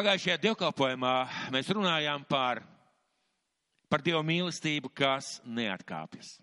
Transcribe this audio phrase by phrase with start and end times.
[0.00, 1.14] Pagājušajā dievkalpojumā
[1.52, 2.62] mēs runājām par,
[3.92, 6.38] par Dieva mīlestību, kas neatkāpjas.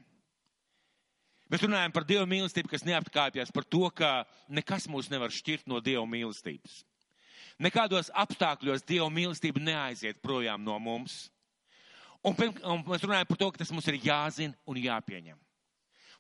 [1.50, 4.12] Mēs runājam par Dieva mīlestību, kas neatkāpjas, par to, ka
[4.46, 6.84] nekas mūs nevar šķirt no Dieva mīlestības.
[7.66, 11.32] Nekādos apstākļos Dieva mīlestība neaiziet projām no mums.
[12.22, 15.40] Un, un mēs runājam par to, ka tas mums ir jāzina un jāpieņem.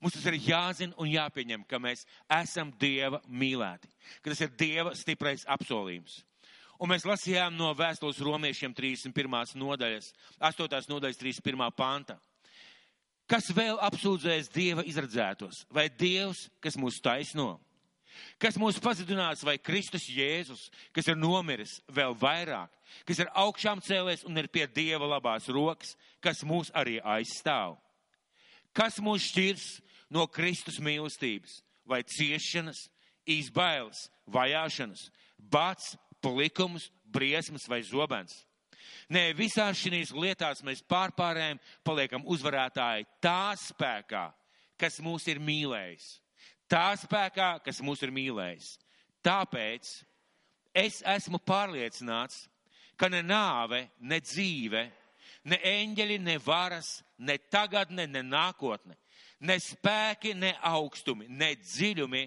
[0.01, 2.01] Mums tas ir jāzina un jāpieņem, ka mēs
[2.41, 3.93] esam Dieva mīlēti,
[4.25, 6.23] ka tas ir Dieva stiprais apsolījums.
[6.77, 9.55] Un mēs lasījām no vēstules romiešiem 31.
[9.57, 10.89] nodaļas, 8.
[10.91, 11.71] nodaļas 31.
[11.73, 12.19] panta.
[13.27, 15.65] Kas vēl apsūdzēs Dieva izredzētos?
[15.73, 17.57] Vai Dievs, kas mūs taisno?
[18.41, 22.71] Kas mūs pazudinās, vai Kristus Jēzus, kas ir nomiris vēl vairāk,
[23.05, 27.75] kas ir augšām cēlēs un ir pie Dieva labās rokas, kas mūs arī aizstāv?
[28.73, 29.67] Kas mūs šķirs
[30.13, 32.87] no Kristus mīlestības, vai ciešanas,
[33.27, 38.43] izbailes, vajāšanas, bats, plikums, briesmas vai zobens?
[39.11, 44.27] Nē, visās šīs lietās mēs pārpārējām, paliekam uzvarētāji tā spēkā,
[44.79, 46.07] kas mūs ir mīlējis.
[46.67, 48.75] Tā spēkā, kas mūs ir mīlējis.
[49.23, 49.91] Tāpēc
[50.75, 52.45] es esmu pārliecināts,
[52.99, 54.83] ka ne nāve, ne dzīve,
[55.47, 58.97] ne eņģeļi, ne varas, ne tagadne, ne nākotne,
[59.39, 62.23] ne spēki, ne augstumi, ne dziļumi,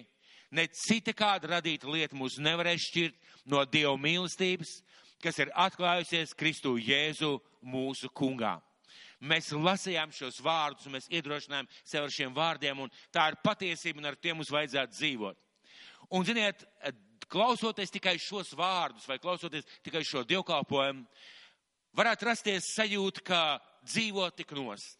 [0.51, 3.15] ne cita kāda radīta lieta mūs nevarēs šķirt
[3.51, 4.81] no Dieva mīlestības,
[5.21, 8.57] kas ir atklājusies Kristu Jēzu mūsu kungā.
[9.21, 14.09] Mēs lasījām šos vārdus, mēs iedrošinājām sev ar šiem vārdiem, un tā ir patiesība, un
[14.09, 15.37] ar tiem mums vajadzētu dzīvot.
[16.11, 16.65] Un, ziniet,
[17.31, 21.05] klausoties tikai šos vārdus, vai klausoties tikai šo dievkalpojumu,
[21.95, 23.41] varētu rasties sajūta, ka
[23.85, 24.97] dzīvo tik nost.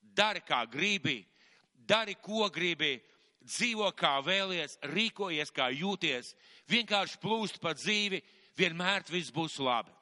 [0.00, 1.22] Dari kā gribi,
[1.74, 2.98] dari ko gribi,
[3.46, 6.34] dzīvo kā vēlies, rīkojies kā jūties,
[6.70, 8.20] vienkārši plūst pa dzīvi,
[8.58, 9.92] vienmēr viss būs labi.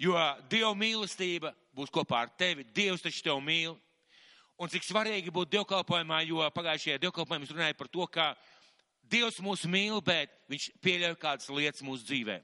[0.00, 0.16] Jo
[0.48, 3.76] Dieva mīlestība būs kopā ar tevi, Dievs taču tev mīl.
[4.60, 8.26] Un cik svarīgi būt dievkalpojumā, jo pagājušajā dievkalpojumā es runāju par to, ka
[9.10, 12.40] Dievs mūs mīl, bet Viņš pieļauj kādas lietas mūsu dzīvē.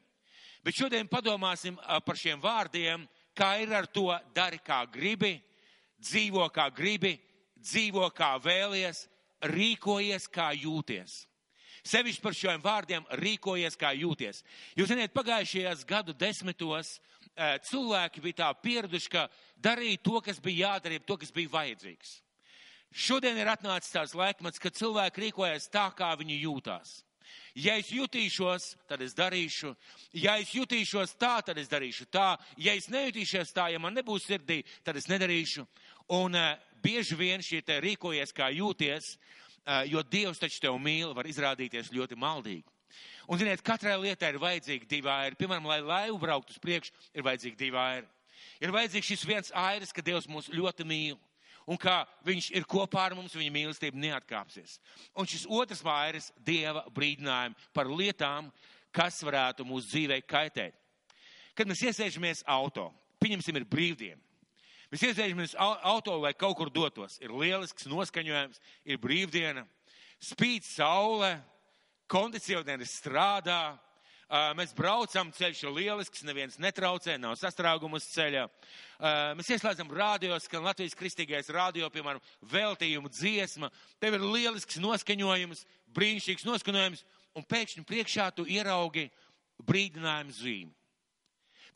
[0.62, 1.75] Bet šodien padomāsim
[2.06, 5.36] par šiem vārdiem, kā ir ar to dari kā gribi,
[5.98, 7.16] dzīvo kā gribi,
[7.59, 9.04] dzīvo kā vēlies,
[9.52, 11.24] rīkojies kā jūties.
[11.86, 14.42] Sevišķi par šiem vārdiem rīkojies kā jūties.
[14.74, 16.96] Jūs zināt, pagājušajās gadu desmitos
[17.70, 19.26] cilvēki bija tā pieraduši, ka
[19.62, 22.20] darīja to, kas bija jādara, to, kas bija vajadzīgs.
[22.96, 27.02] Šodien ir atnācis tās laikmets, kad cilvēki rīkojas tā, kā viņi jūtās.
[27.58, 29.72] Ja es jutīšos, tad es darīšu.
[30.16, 32.36] Ja es jutīšos tā, tad es darīšu tā.
[32.56, 35.66] Ja es nejutīšos tā, ja man nebūs sirdī, tad es nedarīšu.
[36.16, 39.16] Un uh, bieži vien šie te rīkojies kā jūties,
[39.91, 42.66] jo Dievs taču tev mīl, var izrādīties ļoti maldīgi.
[43.26, 45.36] Un, ziniet, katrai lietai ir vajadzīgi divi airi.
[45.38, 48.06] Piemēram, lai laivu brauktu uz priekšu, ir vajadzīgi divi airi.
[48.62, 51.19] Ir vajadzīgs šis viens airis, ka Dievs mūs ļoti mīl
[51.66, 54.78] un kā viņš ir kopā ar mums, viņa mīlestība neatkāpsies.
[55.19, 58.53] Un šis otrs vairs- Dieva brīdinājumi par lietām,
[58.92, 60.75] kas varētu mūsu dzīvē kaitēt.
[61.54, 64.20] Kad mēs iesēžamies auto, pieņemsim, ir brīvdiena.
[64.92, 67.19] Mēs iesēžamies auto, lai kaut kur dotos.
[67.22, 69.66] Ir lielisks noskaņojums, ir brīvdiena,
[70.22, 71.34] spīd saule,
[72.10, 73.74] kondicionieris strādā,
[74.26, 78.48] Mēs braucam, ceļš ir lielisks, neviens netraucē, nav sastrāgumus ceļā.
[79.38, 82.18] Mēs ieslēdzam radio, skan Latvijas kristīgais radio, piemēram,
[82.50, 83.70] veltījumu dziesma.
[84.03, 85.62] Tev ir lielisks noskaņojums,
[85.94, 87.04] brīnišķīgs noskaņojums,
[87.38, 89.06] un pēkšņi priekšā tu ieraugi
[89.62, 90.74] brīdinājumu zīmi.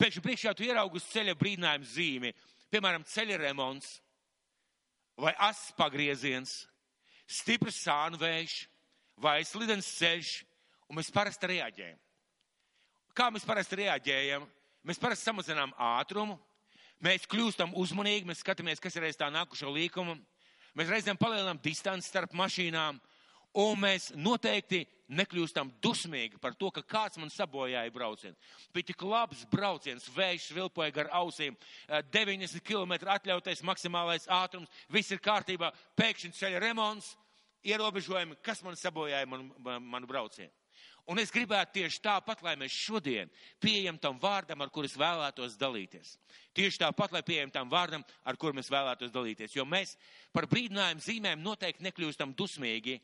[0.01, 2.33] Pēkšņi priekšā tu ieraugi uz ceļa brīdinājumu zīmi,
[2.71, 3.97] piemēram, ceļa remonts
[5.19, 6.61] vai asas pagrieziens,
[7.29, 8.55] stiprs sānvējš
[9.21, 10.31] vai slidens ceļš,
[10.89, 11.99] un mēs parasti reaģējam.
[13.15, 14.47] Kā mēs parasti reaģējam?
[14.87, 16.39] Mēs parasti samazinām ātrumu,
[17.05, 20.15] mēs kļūstam uzmanīgi, mēs skatāmies, kas ir aiz tā nākušo līkumu,
[20.79, 22.97] mēs reizēm palielinām distanci starp mašīnām,
[23.61, 28.37] un mēs noteikti nekļūstam dusmīgi par to, ka kāds man sabojāja braucienu.
[28.73, 31.57] Bija tik labs brauciens, vējš vilpoja gar ausīm,
[32.13, 37.15] 90 km atļautais maksimālais ātrums, viss ir kārtībā, pēkšņi ceļa remonts,
[37.67, 40.51] ierobežojumi, kas man sabojāja manu, manu braucienu.
[41.09, 43.29] Un es gribētu tieši tāpat, lai mēs šodien
[43.61, 46.13] pieejam tam vārdam, ar kur es vēlētos dalīties.
[46.55, 49.55] Tieši tāpat, lai pieejam tam vārdam, ar kur mēs vēlētos dalīties.
[49.57, 49.95] Jo mēs
[50.31, 52.99] par brīdinājumu zīmēm noteikti nekļūstam dusmīgi.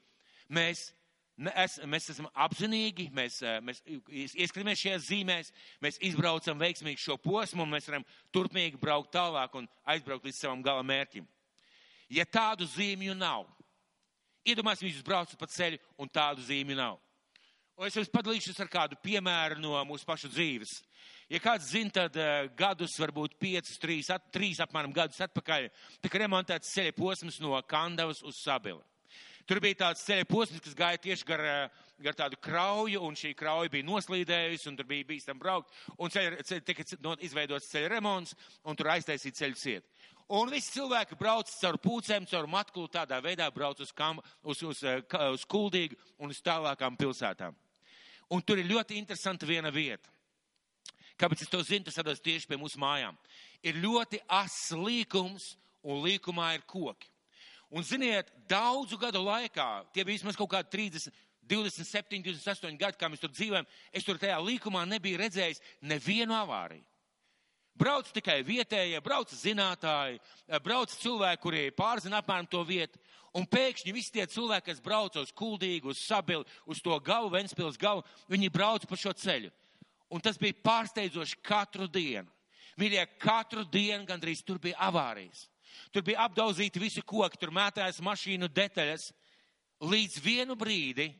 [0.54, 0.92] Mēs,
[1.38, 5.52] es, mēs esam apzinīgi, mēs, mēs ieskatāmies šajās zīmēs,
[5.84, 10.64] mēs izbraucam veiksmīgi šo posmu un mēs varam turpmīgi braukt tālāk un aizbraukt līdz savam
[10.66, 11.28] gala mērķim.
[12.10, 13.46] Ja tādu zīmju nav,
[14.48, 16.98] iedomāsimies, jūs braucat pa ceļu un tādu zīmju nav
[17.78, 20.80] Un es jums padalīšos ar kādu piemēru no mūsu pašu dzīves.
[21.30, 25.68] Ja kāds zina, tad uh, gadus, varbūt 5, 3, at, 3 apmēram gadus atpakaļ,
[26.02, 28.82] tika remontēts ceļa posms no Kandavas uz Sabili.
[29.48, 31.42] Tur bija tāds ceļa posms, kas gāja tieši gar,
[32.04, 36.44] gar tādu krauju, un šī krauja bija noslīdējusi, un tur bija bīstam braukt, un ceļa,
[36.50, 36.84] ceļa, tika
[37.24, 38.36] izveidots ceļa remonts,
[38.68, 39.88] un tur aiztaisīja ceļu ciet.
[40.28, 44.84] Un visi cilvēki brauc caur pūcēm, caur matkulu, tādā veidā brauc uz, kam, uz, uz,
[44.84, 47.56] uz Kuldīgu un uz tālākām pilsētām.
[48.36, 50.12] Un tur ir ļoti interesanta viena vieta.
[51.18, 53.16] Kāpēc es to zinu, tas atrodas tieši pie mūsu mājām.
[53.64, 55.54] Ir ļoti ass līkums,
[55.88, 57.08] un līkumā ir koki.
[57.70, 61.12] Un, ziniet, daudzu gadu laikā, tie bija vismaz kaut kādi 30,
[61.48, 66.86] 27, 28 gadi, kā mēs tur dzīvojam, es tur tajā līkumā nebiju redzējis nevienu avāriju.
[67.78, 70.18] Brauc tikai vietējie, brauc zinātāji,
[70.66, 72.98] brauc cilvēki, kuri pārzina apmēram to vietu.
[73.38, 77.78] Un pēkšņi visi tie cilvēki, kas brauc uz Kuldīgu, uz Sabili, uz to galu, Ventspils
[77.78, 79.52] galu, viņi brauc pa šo ceļu.
[80.10, 82.32] Un tas bija pārsteidzoši katru dienu.
[82.82, 85.46] Mīļie, katru dienu gandrīz tur bija avārijas.
[85.92, 89.12] Tur bija apdauzīti visi koki, tur mētājās mašīnu detaļas.
[89.84, 91.12] Līdz vienu brīdi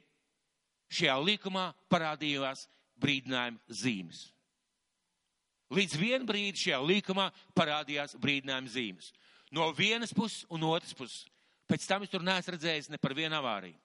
[0.94, 2.66] šajā likumā parādījās
[2.98, 4.28] brīdinājuma zīmes.
[5.74, 7.28] Līdz vienu brīdi šajā likumā
[7.58, 9.12] parādījās brīdinājuma zīmes.
[9.52, 11.26] No vienas puses un otras puses.
[11.68, 13.76] Pēc tam es tur neesmu redzējis ne par vienu avāriju.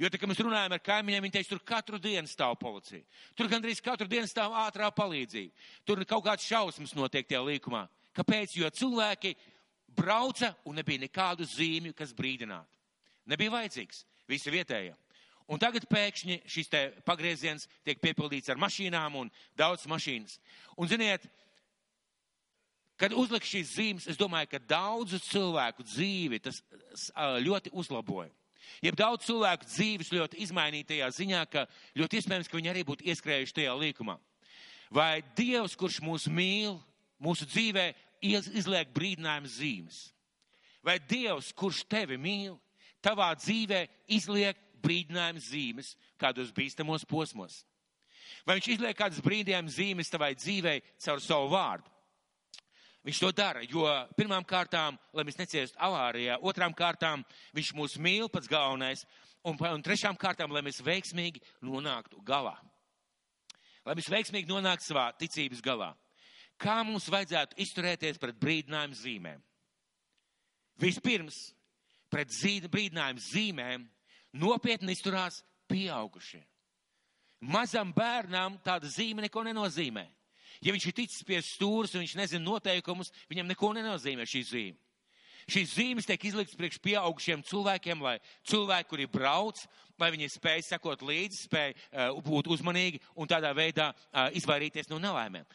[0.00, 3.02] Jo, tā, kad mēs runājam ar kaimiņiem, viņi teica, tur katru dienu stāv policija.
[3.36, 5.66] Tur gandrīz katru dienu stāv ātrā palīdzība.
[5.84, 7.82] Tur kaut kāds šausmas notiek tajā līkumā.
[8.16, 8.54] Kāpēc?
[8.56, 9.34] Jo cilvēki
[9.96, 12.80] brauca un nebija nekādu zīmju, kas brīdinātu.
[13.30, 14.04] Nebija vajadzīgs.
[14.30, 14.94] Visi vietējie.
[15.50, 20.36] Un tagad pēkšņi šis te pagrieziens tiek piepildīts ar mašīnām un daudz mašīnas.
[20.78, 21.24] Un ziniet,
[23.00, 26.62] kad uzliek šīs zīmes, es domāju, ka daudzu cilvēku dzīvi tas
[27.42, 28.30] ļoti uzlaboja.
[28.84, 31.66] Jeb daudz cilvēku dzīves ļoti izmainīja tajā ziņā, ka
[31.98, 34.14] ļoti iespējams, ka viņi arī būtu ieskrējuši tajā līkumā.
[34.94, 36.78] Vai Dievs, kurš mūs mīl,
[37.22, 37.90] mūsu dzīvē
[38.22, 40.00] izliek brīdinājumu zīmes?
[40.84, 42.56] Vai Dievs, kurš tevi mīl,
[43.04, 43.84] tavā dzīvē
[44.16, 47.62] izliek brīdinājuma zīmes kādos bīstamos posmos?
[48.46, 51.90] Vai viņš izliek kādas brīdinājuma zīmes tavai dzīvei caur savu vārdu?
[53.04, 57.22] Viņš to dara, jo pirmām kārtām, lai mēs neciestu avārijā, otrām kārtām
[57.56, 59.06] viņš mūs mīl pats galvenais,
[59.40, 62.58] un, un trešām kārtām, lai mēs veiksmīgi nonāktu galā.
[63.88, 65.94] Lai mēs veiksmīgi nonāktu savā ticības galā.
[66.60, 69.40] Kā mums vajadzētu izturēties pret brīdinājumu zīmēm?
[70.80, 71.38] Vispirms,
[72.12, 72.32] pret
[72.68, 73.86] brīdinājumu zīmēm
[74.32, 75.40] nopietni izturās
[75.70, 76.42] pieaugušie.
[77.40, 80.04] Mazam bērnam tāda zīme neko nenozīmē.
[80.60, 84.80] Ja viņš ir ticis pie stūres un viņš nezina noteikumus, viņam neko nenozīmē šī zīme.
[85.50, 89.62] Šīs zīmes tiek izliktas priekš pieaugušiem cilvēkiem, lai cilvēki, kuri brauc,
[89.98, 95.00] lai viņi spēj sekot līdzi, spēj uh, būt uzmanīgi un tādā veidā uh, izvairīties no
[95.02, 95.48] nelaimēm.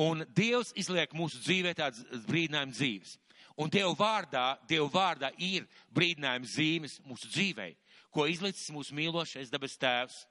[0.00, 3.18] Un Dievs izliek mūsu dzīvē tādas brīdinājuma dzīves.
[3.60, 7.74] Un Dieva vārdā, Dieva vārdā ir brīdinājuma zīmes mūsu dzīvei
[8.12, 10.22] ko izlicis mūsu mīlošais dabas tēvs.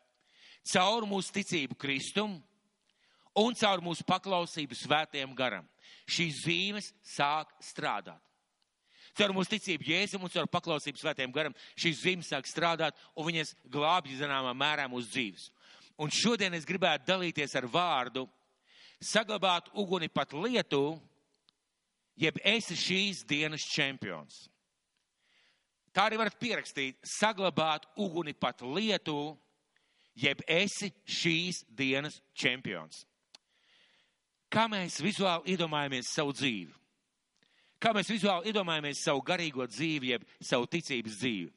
[0.72, 2.38] Caur mūsu ticību Kristum
[3.38, 5.66] un caur mūsu paklausību svētiem garam.
[6.06, 8.20] Šīs zīmes sāk strādāt.
[9.18, 13.56] Caur mūsu ticību Jēzum un caur paklausību svētiem garam šīs zīmes sāk strādāt un viņas
[13.74, 15.50] glābj zināmā mērā mūsu dzīves.
[16.00, 18.24] Un šodien es gribētu dalīties ar vārdu,
[19.02, 21.00] saglabāt uguni pat lietu,
[22.22, 24.46] jeb esi šīs dienas čempions.
[25.92, 29.36] Tā arī varat pierakstīt, saglabāt uguni pat lietu,
[30.16, 33.06] jeb esi šīs dienas čempions.
[34.52, 36.72] Kā mēs vizuāli iedomājamies savu dzīvi?
[37.82, 41.50] Kā mēs vizuāli iedomājamies savu garīgo dzīvi, jeb savu ticības dzīvi?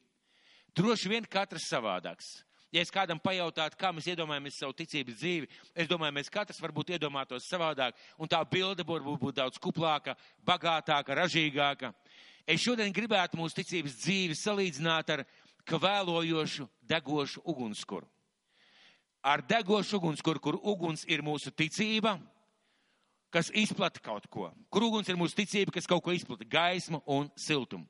[0.75, 2.31] Droši vien katrs savādāks.
[2.75, 5.47] Ja es kādam pajautātu, kā mēs iedomājamies savu ticības dzīvi,
[5.79, 11.15] es domāju, mēs katrs varbūt iedomātos savādāk, un tā bilde varbūt būtu daudz kuplāka, bagātāka,
[11.15, 11.93] ražīgāka.
[12.43, 15.23] Es šodien gribētu mūsu ticības dzīvi salīdzināt ar
[15.71, 18.09] kvēlojošu, degošu ugunskura.
[19.23, 22.17] Ar degošu ugunskura, kur uguns ir mūsu ticība,
[23.31, 24.51] kas izplata kaut ko.
[24.67, 27.87] Kur uguns ir mūsu ticība, kas kaut ko izplata- gaismu un siltumu.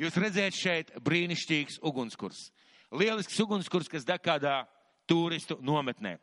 [0.00, 2.48] Jūs redzēt šeit brīnišķīgs ugunskurs.
[2.92, 4.62] Lielisks ugunskurs, kas deg kādā
[5.08, 6.18] turistu nometnē.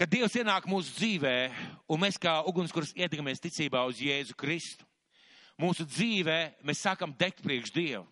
[0.00, 1.34] Kad Dievs ienāk mūsu dzīvē,
[1.92, 4.86] un mēs kā ugunskurs iedegamies ticībā uz Jēzu Kristu,
[5.60, 8.06] mūsu dzīvē mēs sākam degt priekš Dievu.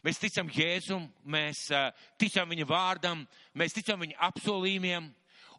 [0.00, 5.10] Mēs ticam Jēzum, mēs uh, ticam viņa vārdam, mēs ticam viņa apsolījumiem,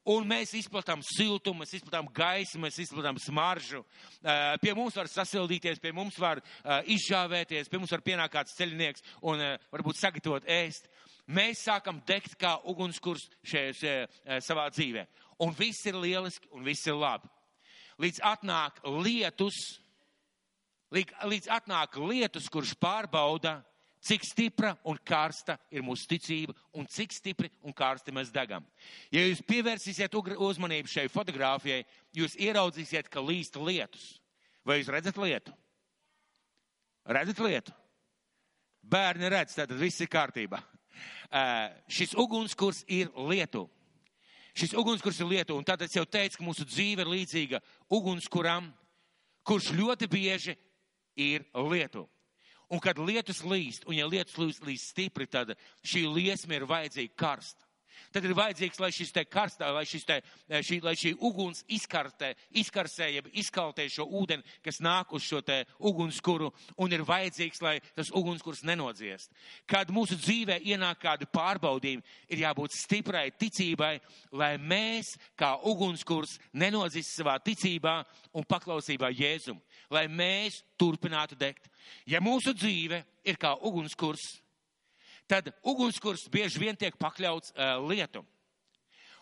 [0.07, 3.83] un mēs izplatām siltumu, mēs izplatām gaismu, mēs izplatām smaržu.
[4.21, 8.55] Uh, pie mums var sasildīties, pie mums var uh, izžāvēties, pie mums var pienākt kāds
[8.57, 10.87] ceļnieks un uh, varbūt sagatavot ēst.
[11.27, 14.07] mēs sākam degt kā ugunskurs šajā
[14.39, 15.03] savā dzīvē.
[15.43, 17.27] Un viss ir lieliski un viss ir labi.
[17.99, 19.57] Līdz atnāk lietus,
[20.93, 23.57] līdz atnāk lietus, kurš pārbauda,
[24.03, 28.65] cik stipra un karsta ir mūsu ticība un cik stipri un karsti mēs degam.
[29.11, 31.85] Ja jūs pievērsīsiet uzmanību šai fotografijai,
[32.15, 34.17] jūs ieraudzīsiet, ka līst lietus.
[34.67, 35.53] Vai jūs redzat lietu?
[37.07, 37.73] Redzat lietu?
[38.87, 40.59] Bērni redz, tad viss ir kārtībā.
[41.27, 43.65] Uh, šis ugunskurs ir lietu.
[44.57, 47.59] Šis ugunskurs ir lietu, un tad es jau teicu, ka mūsu dzīve ir līdzīga
[47.93, 48.71] ugunskuram,
[49.45, 50.55] kurš ļoti bieži
[51.19, 52.07] ir lietu.
[52.73, 55.53] Un kad lietus līst, un ja lietus līst, līst stipri, tad
[55.87, 57.66] šī liesma ir vajadzīga karsta.
[58.13, 62.33] Tad ir vajadzīgs, lai šis te karstā, lai, šis te, šī, lai šī uguns izkartē,
[62.61, 67.77] izkarsē, jeb izkaltē šo ūdeni, kas nāk uz šo te ugunskuru, un ir vajadzīgs, lai
[67.95, 69.31] tas ugunskurs nenodziest.
[69.69, 73.97] Kad mūsu dzīvē ienāk kādi pārbaudījumi, ir jābūt stiprai ticībai,
[74.31, 77.99] lai mēs, kā ugunskurs, nenodzist savā ticībā
[78.37, 79.59] un paklausībā Jēzum,
[79.93, 81.69] lai mēs turpinātu degt.
[82.07, 84.37] Ja mūsu dzīve ir kā ugunskurs,
[85.27, 88.23] tad ugunskurs bieži vien tiek pakļauts uh, lietu.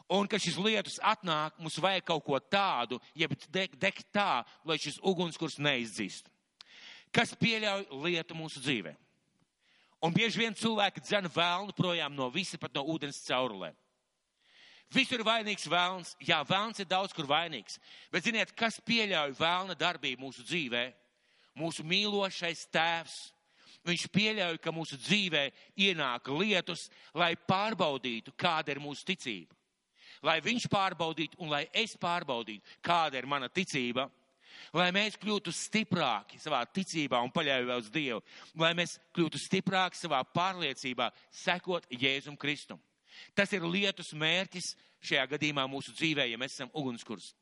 [0.06, 4.78] Un, kad šis lietus atnāk, mums vajag kaut ko tādu, jeb degt deg tā, lai
[4.78, 6.30] šis ugunskurs neizdzist.
[7.16, 8.94] Kas pieļauj lietu mūsu dzīvē?
[10.06, 13.74] Un bieži vien cilvēki dzena vēlnu projām no visa, pat no ūdens caurulēm.
[14.94, 16.14] Visur ir vainīgs vēlns.
[16.22, 17.80] Jā, vēlns ir daudz kur vainīgs.
[18.14, 20.86] Bet ziniet, kas pieļauj vēlna darbību mūsu dzīvē?
[21.58, 23.16] Mūsu mīlošais tēvs,
[23.86, 25.44] Viņš pieļauj, ka mūsu dzīvē
[25.86, 29.54] ienāk lietus, lai pārbaudītu, kāda ir mūsu ticība.
[30.26, 34.08] Lai viņš pārbaudītu un lai es pārbaudītu, kāda ir mana ticība.
[34.74, 38.24] Lai mēs kļūtu stiprāki savā ticībā un paļauju uz Dievu.
[38.58, 42.82] Lai mēs kļūtu stiprāki savā pārliecībā, sekot Jēzum Kristum.
[43.36, 44.74] Tas ir lietus mērķis
[45.06, 47.34] šajā gadījumā mūsu dzīvē, ja mēs esam ugunskurs.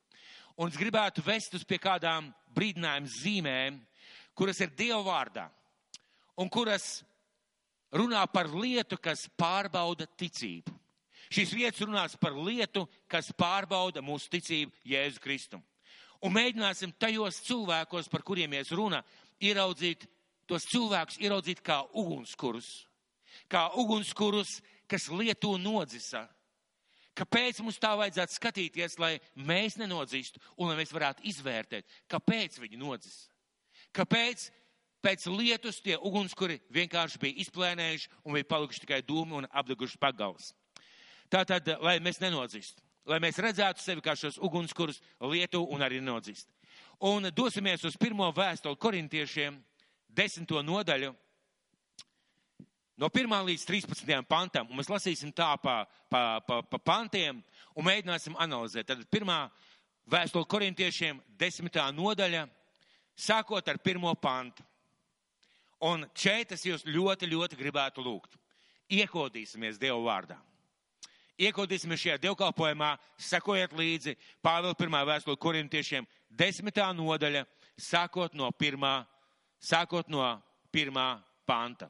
[0.60, 3.80] Un es gribētu vest uz pie kādām brīdinājuma zīmēm,
[4.36, 5.48] kuras ir Dieva vārdā
[6.38, 7.04] un kuras
[7.94, 10.74] runā par lietu, kas pārbauda ticību.
[11.34, 15.62] Šīs vietas runās par lietu, kas pārbauda mūsu ticību Jēzu Kristu.
[16.24, 19.02] Un mēģināsim tajos cilvēkos, par kuriem ies runa,
[19.44, 20.06] ieraudzīt
[20.48, 22.86] tos cilvēkus, ieraudzīt kā ugunskurus.
[23.50, 26.28] Kā ugunskurus, kas lietu nodzisa.
[27.18, 32.80] Kāpēc mums tā vajadzētu skatīties, lai mēs nenodzīstu un lai mēs varētu izvērtēt, kāpēc viņi
[32.82, 33.30] nodzisa?
[33.94, 34.48] Kāpēc
[35.04, 40.54] pēc lietus tie ugunskuri vienkārši bija izplēnējuši un bija palikuši tikai dūmi un apdeguši pagals.
[41.32, 42.80] Tātad, lai mēs nenodzīst,
[43.10, 45.02] lai mēs redzētu sevi kā šos ugunskurus
[45.34, 46.48] lietu un arī nodzīst.
[47.04, 49.58] Un dosimies uz pirmo vēstuli korintiešiem,
[50.08, 51.12] desmito nodaļu,
[53.02, 57.42] no 1 līdz 13 pantam, un mēs lasīsim tā pa, pa, pa, pa pantiem
[57.76, 58.88] un mēģināsim analizēt.
[58.88, 59.48] Tad pirmā
[60.10, 62.46] vēstule korintiešiem, desmitā nodaļa,
[63.16, 64.64] sākot ar pirmo pantu.
[65.84, 68.38] Un šeit es jūs ļoti, ļoti gribētu lūgt.
[68.94, 70.38] Iekodīsimies Dievu vārdā.
[71.42, 74.14] Iekodīsimies šajā dievkalpojumā, sekojiet līdzi
[74.44, 77.42] Pāvila pirmā vēstule korintiešiem, desmitā nodaļa,
[77.80, 79.02] sākot no pirmā,
[79.58, 80.28] sākot no
[80.72, 81.08] pirmā
[81.50, 81.90] panta.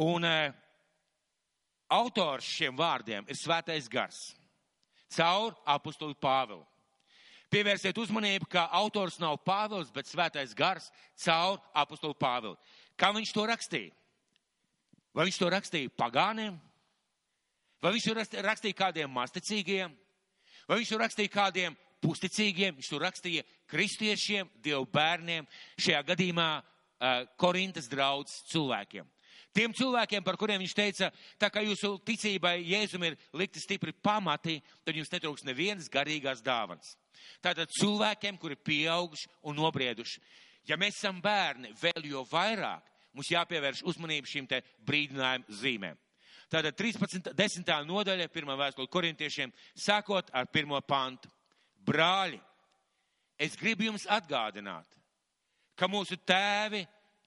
[0.00, 0.52] Un e,
[1.90, 4.30] autors šiem vārdiem ir svētais gars.
[5.10, 6.62] Caur apustuli Pāvilu.
[7.50, 10.86] Pievērsiet uzmanību, ka autors nav Pāvils, bet svētais gars
[11.18, 12.54] caur apustulu Pāvilu.
[12.94, 13.94] Kā viņš to rakstīja?
[15.10, 16.58] Vai viņš to rakstīja pagāniem?
[17.82, 19.94] Vai viņš to rakstīja kādiem masticīgiem?
[20.68, 22.76] Vai viņš to rakstīja kādiem pusticīgiem?
[22.78, 25.48] Viņš to rakstīja kristiešiem, dievu bērniem,
[25.80, 29.08] šajā gadījumā uh, Korintas draudzes cilvēkiem.
[29.50, 31.08] Tiem cilvēkiem, par kuriem viņš teica,
[31.40, 36.94] tā kā jūsu ticībai Jēzum ir likti stipri pamati, tad jums netrūks nevienas garīgās dāvans.
[37.42, 40.22] Tātad cilvēkiem, kuri ir pieauguši un nobrieduši.
[40.70, 45.98] Ja mēs esam bērni, vēl jo vairāk mums jāpievērš uzmanību šīm te brīdinājumu zīmēm.
[46.50, 47.32] Tātad 13.
[47.34, 47.74] 10.
[47.86, 51.30] nodaļa, pirmā vēstule korintiešiem, sākot ar pirmo pantu.
[51.86, 52.38] Brāļi,
[53.40, 54.86] es gribu jums atgādināt,
[55.74, 56.84] ka mūsu tēvi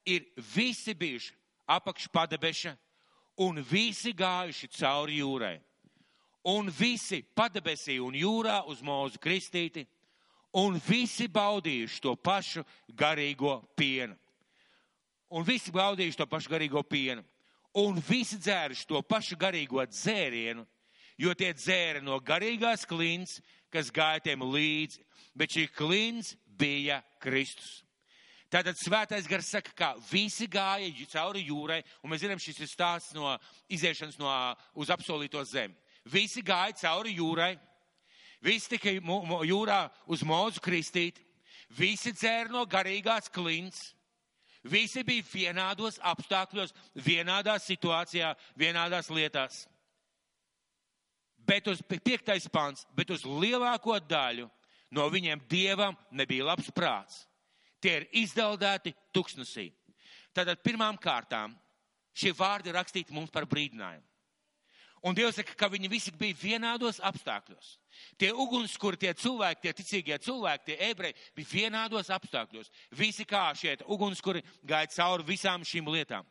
[0.08, 1.34] ir visi bijuši
[1.68, 2.76] apakš padebeša
[3.44, 5.60] un visi gājuši cauri jūrai
[6.44, 9.86] un visi padebesī un jūrā uz mūzu kristīti,
[10.60, 14.18] un visi baudījuši to pašu garīgo pienu.
[15.34, 17.24] Un visi baudījuši to pašu garīgo pienu.
[17.80, 20.66] Un visi dzēruši to pašu garīgo dzērienu,
[21.18, 23.40] jo tie dzēra no garīgās klints,
[23.74, 25.02] kas gāja tiem līdzi,
[25.34, 27.82] bet šī klints bija Kristus.
[28.54, 33.16] Tātad svētais gars saka, ka visi gāja cauri jūrai, un mēs zinām, šis ir stāsts
[33.18, 33.32] no
[33.74, 34.30] iziešanas no,
[34.78, 35.74] uz apsolīto zemi.
[36.06, 37.56] Visi gāja cauri jūrai,
[38.46, 41.18] visi tika jūrā uz mūzu kristīt,
[41.74, 43.96] visi dzēra no garīgās klints,
[44.62, 49.64] visi bija vienādos apstākļos, vienādā situācijā, vienādās lietās.
[51.42, 54.46] Bet uz piektais pants, bet uz lielāko daļu
[54.94, 57.24] no viņiem dievam nebija labs prāts
[57.84, 59.68] Tie ir izdaldēti tuksnesī.
[60.34, 61.52] Tātad pirmām kārtām
[62.16, 64.06] šie vārdi rakstīti mums par brīdinājumu.
[65.04, 67.74] Un Dievs saka, ka viņi visi bija vienādos apstākļos.
[68.16, 72.72] Tie ugunskuri, tie cilvēki, tie ticīgie cilvēki, tie ebreji bija vienādos apstākļos.
[72.96, 76.24] Visi kā šie ugunskuri gāja cauri visām šīm lietām.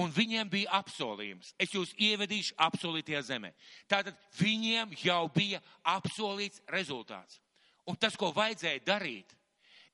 [0.00, 1.52] Un viņiem bija apsolījums.
[1.60, 3.52] Es jūs ievedīšu apsolītajā zemē.
[3.88, 7.42] Tātad viņiem jau bija apsolīts rezultāts.
[7.84, 9.36] Un tas, ko vajadzēja darīt,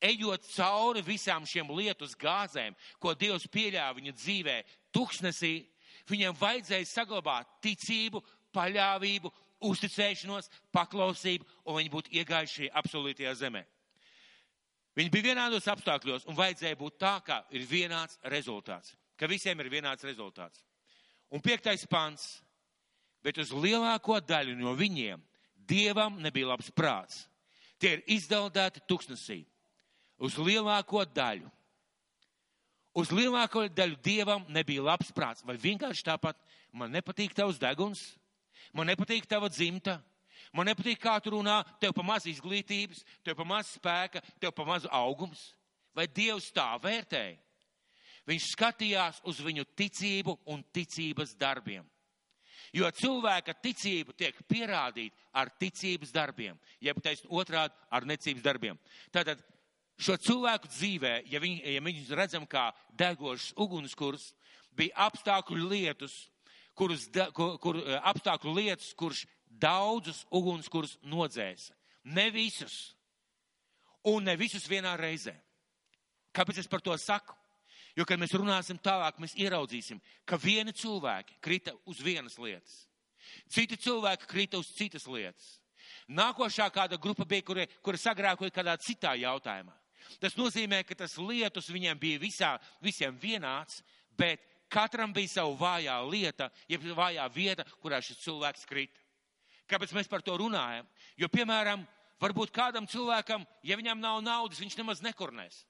[0.03, 4.57] ejot cauri visām šiem lietus gāzēm, ko Dievs pieļāva viņa dzīvē,
[4.95, 5.55] tuksnesī,
[6.11, 9.31] viņiem vajadzēja saglabāt ticību, paļāvību,
[9.63, 13.63] uzticēšanos, paklausību, un viņi būtu iegājuši absolūtajā zemē.
[14.99, 19.71] Viņi bija vienādos apstākļos, un vajadzēja būt tā, ka ir vienāds rezultāts, ka visiem ir
[19.73, 20.61] vienāds rezultāts.
[21.33, 22.43] Un piektais pants,
[23.25, 25.23] bet uz lielāko daļu no viņiem
[25.57, 27.23] dievam nebija labs prāts.
[27.81, 29.41] Tie ir izdaldēti tuksnesī
[30.19, 31.51] uz lielāko daļu.
[32.93, 36.37] Uz lielāko daļu dievam nebija labs prāts, vai vienkārši tāpat
[36.77, 38.03] man nepatīk tavs deguns,
[38.77, 39.97] man nepatīk tava dzimta,
[40.53, 44.67] man nepatīk kā tu runā, tev pa maz izglītības, tev pa maz spēka, tev pa
[44.69, 45.53] maz augums.
[45.97, 47.37] Vai Dievs tā vērtēja?
[48.29, 51.85] Viņš skatījās uz viņu ticību un ticības darbiem.
[52.73, 58.79] Jo cilvēka ticība tiek pierādīta ar ticības darbiem, jeb taisn otrādi ar necības darbiem.
[59.13, 59.43] Tātad
[60.01, 64.33] šo cilvēku dzīvē, ja, viņ, ja viņus redzam kā degošs ugunskurs,
[64.77, 66.15] bija apstākļu lietus,
[66.75, 71.75] kurus, kur, kur, eh, apstākļu lietas, kurš daudzus ugunskurs nodzēsa.
[72.05, 72.95] Ne visus.
[74.05, 75.37] Un ne visus vienā reizē.
[76.35, 77.37] Kāpēc es par to saku?
[77.95, 82.87] Jo, kad mēs runāsim tālāk, mēs ieraudzīsim, ka vieni cilvēki krita uz vienas lietas,
[83.53, 85.59] citi cilvēki krita uz citas lietas.
[86.09, 89.77] Nākošā kāda grupa bija, kuri, kuri sagrākoja kādā citā jautājumā.
[90.21, 93.83] Tas nozīmē, ka tas lietus viņiem bija visā, visiem vienāds,
[94.19, 99.01] bet katram bija savu vājā lieta, jeb vājā vieta, kurā šis cilvēks krita.
[99.71, 100.89] Kāpēc mēs par to runājam?
[101.17, 101.85] Jo, piemēram,
[102.21, 105.63] varbūt kādam cilvēkam, ja viņam nav naudas, viņš nemaz nekurnēs.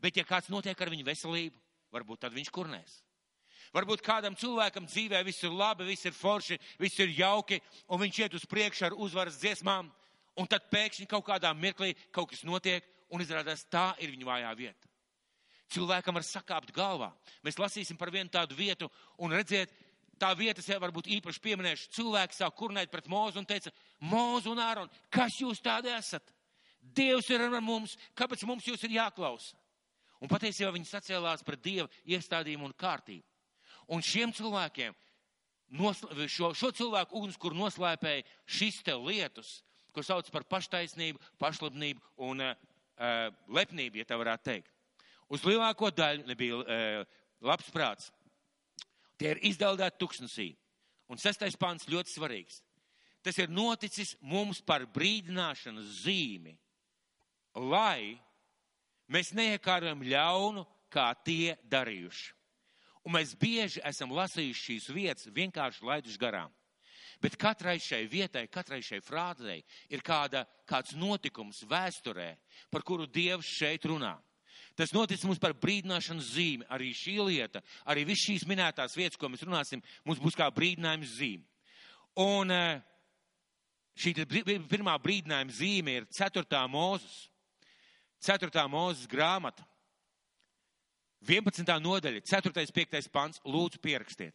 [0.00, 1.56] Bet, ja kāds notiek ar viņu veselību,
[1.92, 3.00] varbūt tad viņš kurnēs.
[3.74, 8.22] Varbūt kādam cilvēkam dzīvē viss ir labi, viss ir forši, viss ir jauki, un viņš
[8.24, 9.90] iet uz priekšu ar uzvaras dziesmām,
[10.40, 14.54] un tad pēkšņi kaut kādā mirklī kaut kas notiek, un izrādās tā ir viņa vājā
[14.58, 14.90] vieta.
[15.70, 17.12] Cilvēkam var sakāpt galvā.
[17.46, 18.88] Mēs lasīsim par vienu tādu vietu
[19.22, 19.70] un redziet,
[20.18, 21.90] tā vieta sev varbūt īpaši pieminēšu.
[21.94, 26.34] Cilvēks sāk kurnēt pret mūzu un teica, mūzu un āron, kas jūs tādi esat?
[26.80, 29.54] Dievs ir ar mums, kāpēc mums jūs ir jāklausa?
[30.20, 33.24] Un patiesībā viņi sacēlās pret Dieva iestādījumu un kārtību.
[33.90, 34.96] Un šiem cilvēkiem,
[36.28, 39.60] šo, šo cilvēku ugunskura noslēpēja šis te lietus,
[39.94, 42.68] ko sauc par paštaisnību, pašlabnību un uh,
[43.48, 44.72] lepnība, ja tā varētu teikt.
[45.30, 48.10] Uz lielāko daļu nebija uh, labs prāts.
[49.20, 50.50] Tie ir izdaldēti tuksnesī.
[51.10, 52.60] Un sestais pants ļoti svarīgs.
[53.20, 56.54] Tas ir noticis mums par brīdināšanas zīmi,
[57.58, 58.16] lai
[59.10, 62.30] mēs neiekārojam ļaunu, kā tie darījuši.
[63.04, 66.52] Un mēs bieži esam lasījuši šīs vietas, vienkārši laiduši garām.
[67.20, 69.60] Bet katrai šai vietai, katrai šai frāzei
[69.92, 72.32] ir kāda, kāds notikums vēsturē,
[72.72, 74.14] par kuru Dievs šeit runā.
[74.78, 76.66] Tas notic mums par brīdināšanas zīmi.
[76.72, 81.18] Arī šī lieta, arī viss šīs minētās vietas, ko mēs runāsim, mums būs kā brīdinājums
[81.18, 81.44] zīme.
[82.20, 82.80] Un eh,
[84.00, 84.14] šī
[84.70, 86.62] pirmā brīdinājuma zīme ir 4.
[86.72, 87.26] mūzes.
[88.24, 88.64] 4.
[88.72, 89.64] mūzes grāmata.
[91.28, 91.68] 11.
[91.84, 92.64] nodaļa, 4.
[92.72, 93.10] 5.
[93.12, 94.32] pants, lūdzu pierakstiet.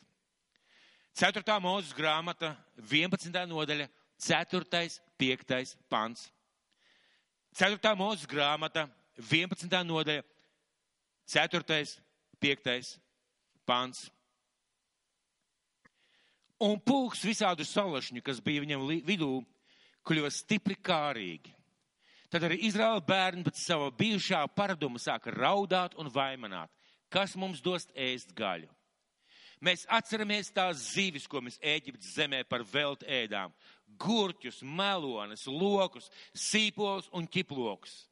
[1.15, 1.59] 4.
[1.63, 2.49] mūzes grāmata,
[2.91, 3.31] 11.
[3.47, 3.85] nodaļa,
[4.19, 4.89] 4.
[5.15, 5.75] 5.
[5.87, 6.25] pants.
[7.55, 7.93] 4.
[7.95, 8.83] mūzes grāmata,
[9.15, 9.71] 11.
[9.87, 10.25] nodaļa,
[11.31, 11.95] 4.
[12.43, 12.91] 5.
[13.63, 14.09] pants.
[16.59, 19.39] Un pulks visādu salašņu, kas bija viņam vidū,
[20.03, 21.55] kļuva stipri kārīgi.
[22.27, 26.67] Tad arī Izraela bērni pēc sava bijušā paraduma sāka raudāt un vaimanāt.
[27.07, 28.67] Kas mums dos ēst gaļu?
[29.65, 33.53] Mēs atceramies tās zivis, ko mēs Ēģiptes zemē par veltu ēdām-
[34.03, 38.05] gurķus, melonas, lokus, sīpolus un ķiplokus.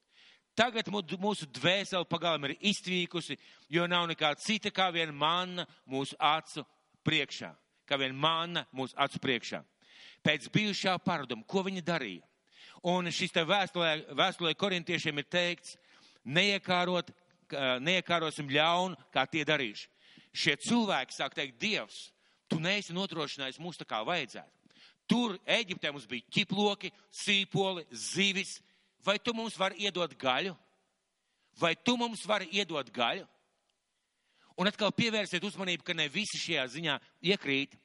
[0.55, 3.37] Tagad mūsu dvēsele pagalma ir iztvīkusi,
[3.69, 6.65] jo nav nekā cita kā vien manna mūsu acu
[7.03, 7.55] priekšā.
[7.85, 9.63] Kā vien manna mūsu acu priekšā.
[10.23, 12.23] Pēc bijušā paraduma, ko viņi darīja?
[12.83, 15.77] Un šis te vēstulē, vēstulē korintiešiem ir teikts,
[16.25, 17.11] neiekārot,
[17.79, 19.92] neiekārosim ļaunu, kā tie darījuši.
[20.33, 22.09] Šie cilvēki sāk teikt, Dievs,
[22.49, 24.49] tu neesi notrošinājis mūs tā kā vajadzētu.
[25.09, 28.57] Tur Eģiptē mums bija ķiploki, sīpoli, zivis,
[29.05, 30.55] vai tu mums vari iedot gaļu?
[31.59, 33.27] Vai tu mums vari iedot gaļu?
[34.57, 36.97] Un atkal pievērsiet uzmanību, ka ne visi šajā ziņā
[37.33, 37.75] iekrīt.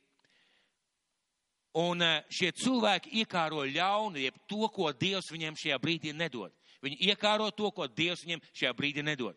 [1.79, 6.53] Un eh, šie cilvēki iekāro ļaunu, jeb to, ko Dievs viņiem šajā brīdī nedod.
[6.85, 9.37] Viņi iekāro to, ko Dievs viņiem šajā brīdī nedod.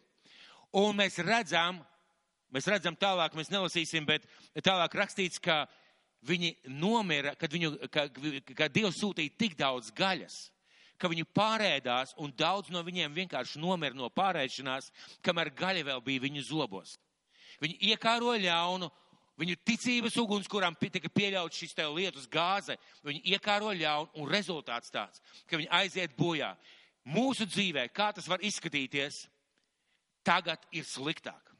[0.77, 1.81] Un mēs redzam,
[2.53, 4.27] mēs redzam tālāk, mēs nelasīsim, bet
[4.63, 5.65] tālāk rakstīts, ka
[6.27, 8.07] viņi nomira, kad, viņu, ka,
[8.57, 10.39] ka Dievs sūtīja tik daudz gaļas,
[11.01, 14.91] ka viņi pārēdās, un daudz no viņiem vienkārši nomira no pārēšanās,
[15.25, 16.97] kamēr gaļa vēl bija viņu zobos.
[17.61, 18.89] Viņi iekāro ļaunu,
[19.41, 24.93] viņu ticības uguns, kurām tika pieļauts šis te lietus gāze, viņi iekāro ļaunu, un rezultāts
[24.93, 26.53] tāds, ka viņi aiziet bojā.
[27.09, 29.23] Mūsu dzīvē, kā tas var izskatīties,
[30.25, 31.50] tagad ir sliktāk.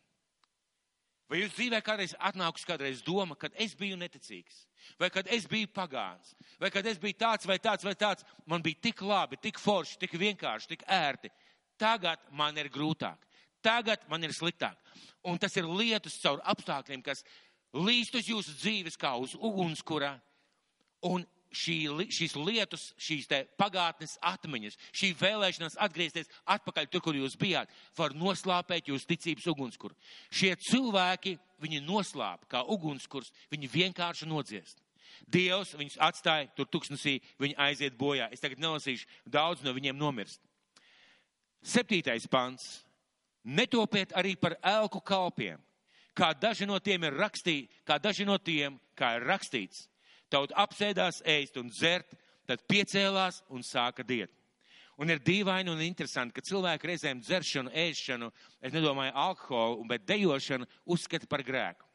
[1.31, 4.65] Vai jūs dzīvē kādreiz atnākusi kādreiz doma, kad es biju neticīgs,
[4.99, 8.59] vai kad es biju pagāns, vai kad es biju tāds vai tāds vai tāds, man
[8.65, 11.31] bija tik labi, tik forši, tik vienkārši, tik ērti.
[11.79, 13.23] Tagad man ir grūtāk,
[13.63, 14.75] tagad man ir sliktāk.
[15.23, 17.23] Un tas ir lietus caur apstākļiem, kas
[17.79, 20.17] līst uz jūsu dzīves kā uz ugunskura.
[21.07, 21.77] Un šī,
[22.11, 23.27] šīs lietus, šīs
[23.59, 29.95] pagātnes atmiņas, šī vēlēšanās atgriezties atpakaļ tur, kur jūs bijāt, var noslāpēt jūsu ticības ugunskura.
[30.31, 34.79] Šie cilvēki, viņi noslāp kā ugunskurs, viņi vienkārši nodziest.
[35.27, 38.29] Dievs viņus atstāja tur tuksnesī, viņi aiziet bojā.
[38.31, 40.39] Es tagad nelasīšu, daudz no viņiem nomirst.
[41.61, 42.81] Septītais pants.
[43.43, 45.57] Netopiet arī par elku kalpiem,
[46.13, 49.87] kā daži no tiem ir rakstīti, kā daži no tiem, kā ir rakstīts
[50.31, 52.13] Tauta apsēdās ēst un dzert,
[52.47, 54.31] tad piecēlās un sāka diet.
[55.01, 58.27] Un ir dīvaini un interesanti, ka cilvēki reizēm dzeršanu, ēšanu,
[58.61, 61.87] es nedomāju alkoholu, bet dejošanu uzskata par grēku.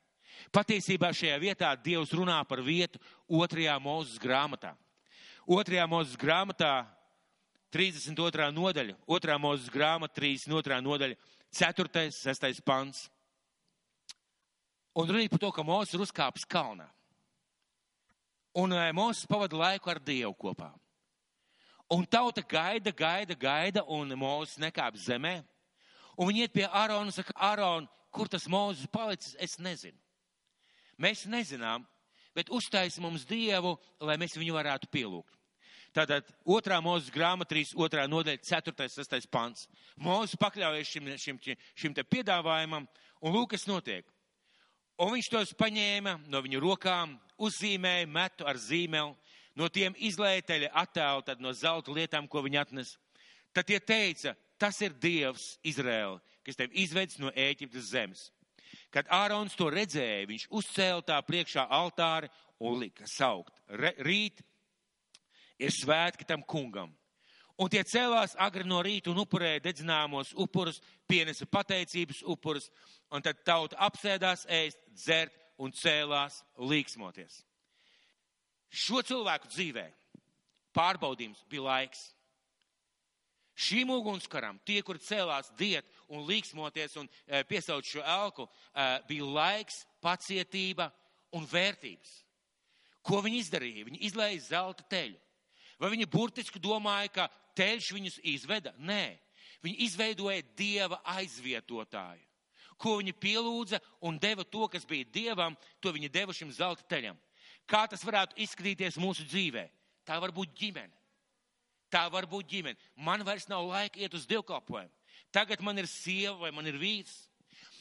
[0.53, 4.75] Patiesībā šajā vietā Dievs runā par vietu otrajā mūzes grāmatā.
[5.46, 6.72] Otrajā mūzes grāmatā
[7.72, 8.51] 32.
[8.57, 10.81] nodaļa, otrā mūzes grāmata 32.
[10.85, 11.16] nodaļa,
[11.55, 12.11] 4.
[12.12, 12.61] 6.
[12.66, 13.07] pants.
[14.96, 16.88] Un runīt par to, ka mūzes ir uzkāpis kalnā.
[18.57, 20.71] Un eh, Mozus pavada laiku ar Dievu kopā.
[21.92, 25.42] Un tauta gaida, gaida, gaida, un Mozus nekāp zemē.
[26.16, 29.99] Un viņi iet pie Ārona un saka, Āron, kur tas Mozus palicis, es nezinu.
[30.97, 31.85] Mēs nezinām,
[32.35, 35.37] bet uztaisi mums Dievu, lai mēs viņu varētu pielūgt.
[35.97, 39.69] Tātad otrā mūzes grāmata, 3, otrā nodaļa, 4, 6 pants.
[40.01, 41.38] Mūzes pakļaujas šim, šim,
[41.77, 42.88] šim te piedāvājumam,
[43.21, 44.09] un lūk, kas notiek.
[44.96, 49.12] Un viņš tos paņēma no viņu rokām, uzzīmēja metu ar zīmeli,
[49.56, 52.94] no tiem izlēteļa attēlu, tad no zelta lietām, ko viņi atnes.
[53.52, 58.26] Tad tie teica, tas ir Dievs Izraēla, kas tev izvedis no Ēģiptes zemes.
[58.92, 62.32] Kad Ārons to redzēja, viņš uzcēla tā priekšā altāri
[62.64, 63.52] un lika saukt.
[63.68, 64.40] Rīt
[65.61, 66.94] ir svētki tam kungam.
[67.56, 72.68] Un tie cēlās agri no rīta un upurēja dedzināmos upurus, pienesa pateicības upurus,
[73.09, 77.40] un tad tauta apsēdās ēst, dzert un cēlās līksmoties.
[78.72, 79.87] Šo cilvēku dzīvē
[80.76, 82.02] pārbaudījums bija laiks.
[83.56, 89.28] Šīm ugunskaram, tie, kur cēlās diet un līksmoties un e, piesaukt šo elku, e, bija
[89.38, 90.90] laiks, pacietība
[91.32, 92.11] un vērtības.
[93.06, 93.87] Ko viņi izdarīja?
[93.88, 95.16] Viņi izlēja zelta teļu.
[95.80, 98.74] Vai viņi burtiski domāja, ka teļš viņus izveda?
[98.76, 99.16] Nē,
[99.64, 102.25] viņi izveidoja dieva aizvietotāju
[102.80, 107.18] ko viņi pielūdza un deva to, kas bija dievam, to viņi deva šim zelta teļam.
[107.66, 109.66] Kā tas varētu izskatīties mūsu dzīvē?
[110.06, 110.92] Tā var būt ģimene.
[111.90, 112.78] Tā var būt ģimene.
[112.96, 114.92] Man vairs nav laika iet uz dievkalpojumu.
[115.34, 117.14] Tagad man ir sieva vai man ir vīrs.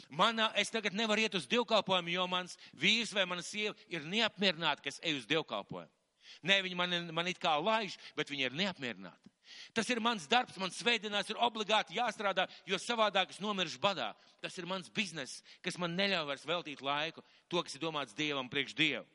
[0.10, 4.86] Manā, es tagad nevaru iet uz dievkalpojumu, jo mans vīrs vai mana sieva ir neapmierināti,
[4.86, 5.92] ka es eju uz dievkalpojumu.
[6.46, 9.35] Nē, viņi man, man it kā laiž, bet viņi ir neapmierināti.
[9.74, 14.14] Tas ir mans darbs, man svētdienās ir obligāti jāstrādā, jo savādāk es nomiršu badā.
[14.42, 18.50] Tas ir mans bizness, kas man neļauj vairs veltīt laiku to, kas ir domāts Dievam
[18.50, 19.06] priekš Dievu.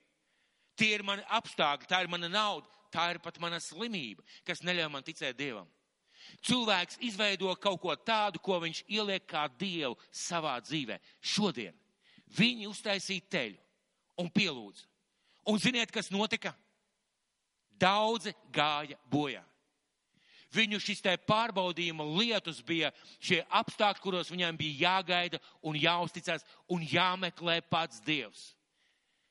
[0.79, 4.91] Tie ir mani apstākļi, tā ir mana nauda, tā ir pat mana slimība, kas neļauj
[4.93, 5.69] man ticēt Dievam.
[6.45, 11.01] Cilvēks izveido kaut ko tādu, ko viņš ieliek kā Dievu savā dzīvē.
[11.21, 11.77] Šodien
[12.37, 13.59] viņi uztaisīja teļu
[14.21, 14.87] un pielūdza.
[15.51, 16.53] Un ziniet, kas notika?
[17.81, 19.43] Daudzi gāja bojā.
[20.51, 22.91] Viņu šis te pārbaudījuma lietus bija
[23.23, 28.51] šie apstākļi, kuros viņiem bija jāgaida un jāuzticas un jāmeklē pats Dievs.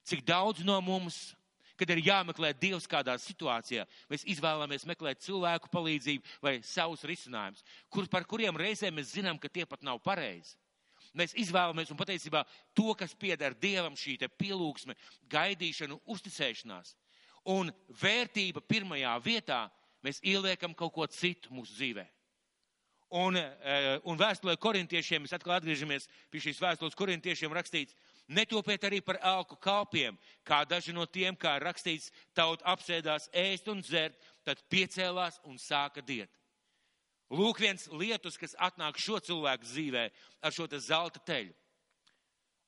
[0.07, 1.33] Cik daudz no mums,
[1.79, 8.07] kad ir jāmeklē Dievs kādā situācijā, mēs izvēlamies meklēt cilvēku palīdzību vai savus risinājumus, kur,
[8.07, 10.55] par kuriem reizēm mēs zinām, ka tie pat nav pareizi.
[11.17, 12.45] Mēs izvēlamies un patiesībā
[12.77, 14.95] to, kas pieder Dievam, šī pielūgsme,
[15.31, 16.95] gaidīšana, uzticēšanās
[17.49, 19.63] un vērtība pirmajā vietā
[20.05, 22.05] mēs ieliekam kaut ko citu mūsu dzīvē.
[23.09, 27.95] Un, eh, un vēstulē korintiešiem, mēs atkal atgriežamies pie šīs vēstules korintiešiem rakstīts,
[28.27, 33.81] netopiet arī par elku kalpiem, kā daži no tiem, kā rakstīts, taut apsēdās ēst un
[33.81, 34.13] dzert,
[34.45, 36.29] tad piecēlās un sāka diet.
[37.29, 40.05] Lūk viens lietus, kas atnāk šo cilvēku dzīvē
[40.41, 41.53] ar šo te zelta teļu.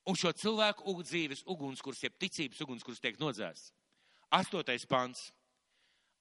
[0.09, 3.73] Un šo cilvēku dzīves ugunskurs, jeb ticības ugunskurs tiek nodzēsts.
[4.33, 5.31] Astotais pants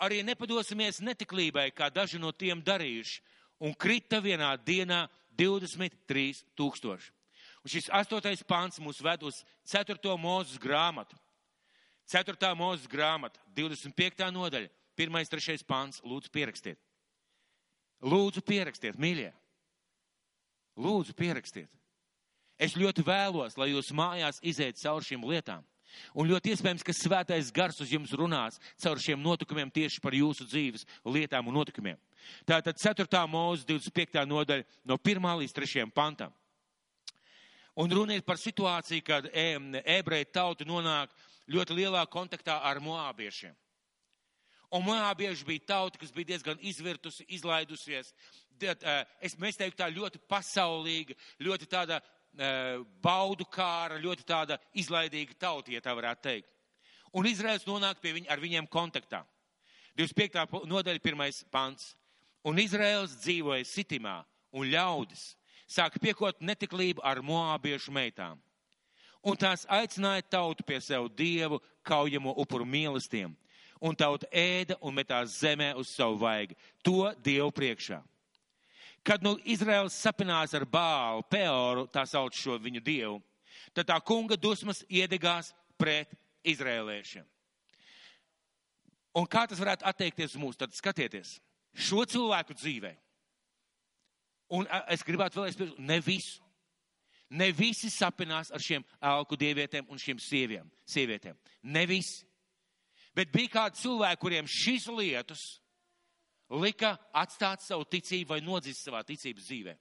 [0.01, 3.21] arī nepadosimies netiklībai, kā daži no tiem darījuši,
[3.61, 5.07] un krita vienā dienā
[5.39, 7.13] 23 tūkstoši.
[7.61, 9.99] Un šis astotais pāns mūs ved uz 4.
[10.17, 11.17] mūzes grāmatu.
[12.11, 12.55] 4.
[12.59, 14.31] mūzes grāmata, 25.
[14.35, 15.19] nodaļa, 1.
[15.31, 15.59] 3.
[15.69, 16.01] pāns.
[16.03, 16.81] Lūdzu, pierakstiet.
[18.01, 19.31] Lūdzu, pierakstiet, mīļie.
[20.81, 21.69] Lūdzu, pierakstiet.
[22.61, 25.65] Es ļoti vēlos, lai jūs mājās iziet cauri šīm lietām.
[26.15, 30.47] Un ļoti iespējams, ka svētais gars uz jums runās caur šiem notikumiem tieši par jūsu
[30.49, 31.99] dzīves lietām un notikumiem.
[32.49, 33.07] Tātad 4.
[33.31, 34.21] mūzes 25.
[34.29, 35.31] nodaļa no 1.
[35.43, 35.89] līdz 3.
[35.95, 36.35] pantam.
[37.81, 41.13] Un runa ir par situāciju, kad ebreju tauta nonāk
[41.51, 43.55] ļoti lielā kontaktā ar moābiešiem.
[44.71, 48.13] Un moābieši bija tauta, kas bija diezgan izvirtusi, izlaidusies.
[48.61, 51.99] Es, mēs teiktu tā ļoti pasaulīga, ļoti tāda
[53.03, 56.49] baudu kāra, ļoti tāda izlaidīga tauta, ja tā varētu teikt.
[57.13, 59.25] Un Izraels nonāk pie viņ, ar viņiem kontaktā.
[59.99, 60.63] 25.
[60.71, 61.95] nodaļa, pirmais pants.
[62.47, 64.21] Un Izraels dzīvoja sitimā,
[64.55, 65.35] un ļaudis
[65.71, 68.39] sāka piekot netiklību ar moābiešu meitām.
[69.21, 73.35] Un tās aicināja tautu pie sev dievu kaujamo upuru mīlestiem,
[73.81, 78.01] un tauta ēda un metās zemē uz savu vaigu, to dievu priekšā.
[79.07, 83.21] Kad nu Izraels sapinās ar Bālu, Peoru, tā sauc šo viņu dievu,
[83.73, 86.13] tad tā kunga dusmas iedegās pret
[86.45, 87.25] izrēliešiem.
[89.17, 90.59] Un kā tas varētu attiekties uz mūs?
[90.61, 91.39] Tad skatieties,
[91.75, 92.93] šo cilvēku dzīvē.
[94.55, 96.47] Un es gribētu vēlreiz piebilst, ne visu.
[97.31, 101.37] Ne visi sapinās ar šiem elku dievietēm un šiem sieviem, sievietēm.
[101.63, 102.25] Ne visi.
[103.15, 105.45] Bet bija kādi cilvēki, kuriem šīs lietas
[106.51, 109.77] lika atstāt savu ticību vai nodzist savā ticības dzīvē.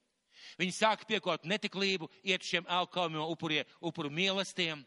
[0.60, 4.84] Viņi sāka piekot netiklību, iet šiem alkalmiem upurie, upuru mīlestiem.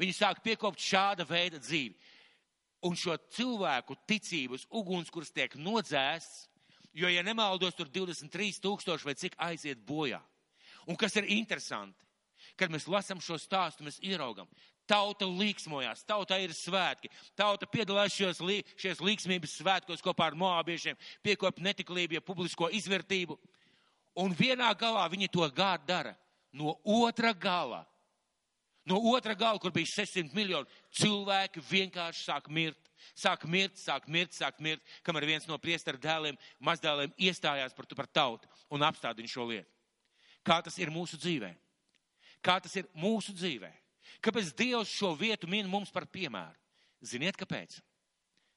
[0.00, 1.96] Viņi sāka piekopt šāda veida dzīvi.
[2.88, 6.46] Un šo cilvēku ticības ugunskurs tiek nodzēsts,
[6.96, 10.20] jo, ja nemaldos, tur 23 tūkstoši vai cik aiziet bojā.
[10.88, 12.00] Un kas ir interesanti,
[12.56, 14.48] kad mēs lasam šo stāstu, mēs ieraugam,
[14.90, 18.40] Tauta līksmojās, tauta ir svētki, tauta piedalās šos,
[18.80, 23.36] šies līksmības svētkos kopā ar moābiešiem, piekop netiklību, ja publisko izvērtību.
[24.18, 26.16] Un vienā galā viņi to gādu dara.
[26.50, 27.84] No otra gala,
[28.82, 30.66] no otra gala, kur bija 600 miljoni,
[30.98, 32.86] cilvēki vienkārši sāk mirt.
[33.16, 38.08] Sāk mirt, sāk mirt, sāk mirt, kamēr viens no priestara dēliem, mazdēliem iestājās par, par
[38.10, 39.70] tautu un apstādina šo lietu.
[40.44, 41.54] Kā tas ir mūsu dzīvē?
[42.44, 43.70] Kā tas ir mūsu dzīvē?
[44.20, 46.56] Kāpēc Dievs šo vietu min mums par piemēru?
[47.00, 47.78] Ziniet, kāpēc?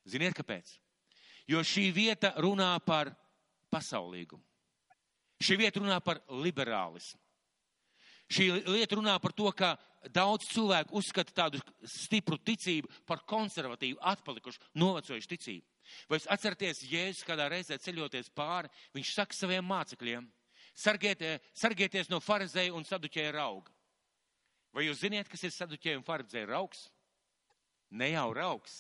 [0.10, 0.76] Ziniet, kāpēc?
[1.47, 3.13] Jo šī vieta runā par
[3.71, 4.43] pasaulīgumu.
[5.43, 7.19] Šī vieta runā par liberālismu.
[8.32, 9.73] Šī lieta runā par to, ka
[10.12, 15.67] daudz cilvēku uzskata tādu stipru ticību par konservatīvu, atpalikušu, novecojušu ticību.
[16.08, 20.28] Vai jūs atceraties, Jēzus kādā reizē ceļoties pāri, viņš saka saviem mācekļiem,
[20.80, 23.71] sargieties, sargieties no farizēja un saduķēja rauga.
[24.73, 26.88] Vai jūs ziniet, kas ir saduķēju un farizēju rauks?
[27.93, 28.79] Ne jau rauks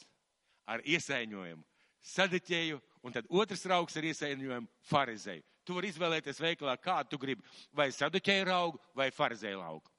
[0.65, 1.63] ar iesaiņojumu.
[2.03, 5.45] Saduķēju un tad otrs rauks ar iesaiņojumu farizēju.
[5.63, 9.93] Tu vari izvēlēties veikalā, kādu tu gribi, vai saduķēju raugu vai farizēju augu.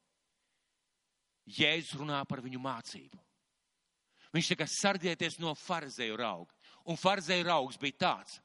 [1.47, 3.21] Jēzus runā par viņu mācību.
[4.35, 6.53] Viņš saka, sargieties no farizēju rauga.
[6.91, 8.41] Un farizēju raugs bija tāds.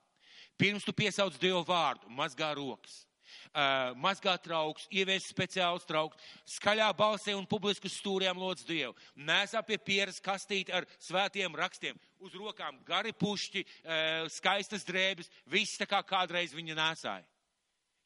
[0.59, 6.17] Pirms tu piesauc Dievu vārdu, mazgā rokas uh, mazgāt trauks, ievies speciāls trauks,
[6.57, 8.95] skaļā balsē un publiski stūriem lūdz Dievu.
[9.15, 15.79] Nesā pie pieras kastīti ar svētiem rakstiem, uz rokām gari pušķi, uh, skaistas drēbes, viss
[15.79, 17.27] tā kā kādreiz viņa nesāja.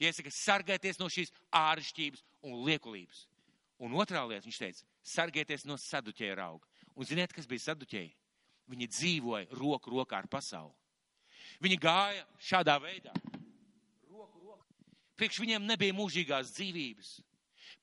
[0.04, 3.28] Iesaka, sargēties no šīs āršķības un liekulības.
[3.84, 6.68] Un otrā lieta, viņš teica, sargēties no saduķēja rauga.
[6.96, 8.14] Un ziniet, kas bija saduķēji?
[8.72, 10.74] Viņi dzīvoja roku rokā ar pasauli.
[11.64, 13.14] Viņi gāja šādā veidā.
[15.20, 17.14] Priekš viņiem nebija mūžīgās dzīvības.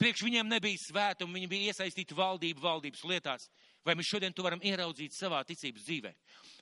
[0.00, 3.48] Priekš viņiem nebija svētumi, viņi bija iesaistīti valdību, valdības lietās.
[3.84, 6.12] Vai mēs šodien to varam ieraudzīt savā ticības dzīvē?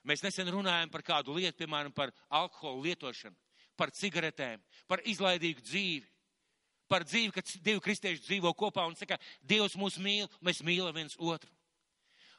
[0.07, 3.35] Mēs nesen runājam par kādu lietu, piemēram, par alkoholu lietošanu,
[3.79, 6.07] par cigaretēm, par izlaidīgu dzīvi,
[6.89, 11.15] par dzīvi, kad divi kristieši dzīvo kopā un saka, Dievs mūs mīl, mēs mīlam viens
[11.19, 11.51] otru.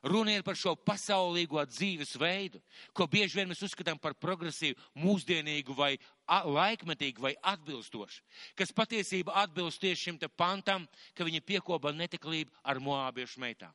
[0.02, 2.62] Runa ir par šo pasaulīgo dzīves veidu,
[2.96, 5.92] ko bieži vien mēs uzskatām par progresīvu, mūsdienīgu vai
[6.24, 8.22] laikmetīgu vai atbilstošu,
[8.56, 13.74] kas patiesībā atbilst tieši šim pantam, ka viņi piekopa netiklību ar moābiešu meitām.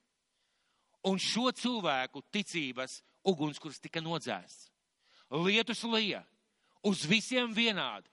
[1.05, 4.71] Un šo cilvēku ticības ugunskurs tika nodzēsts.
[5.29, 6.23] Lietus lija
[6.85, 8.09] uz visiem vienādi.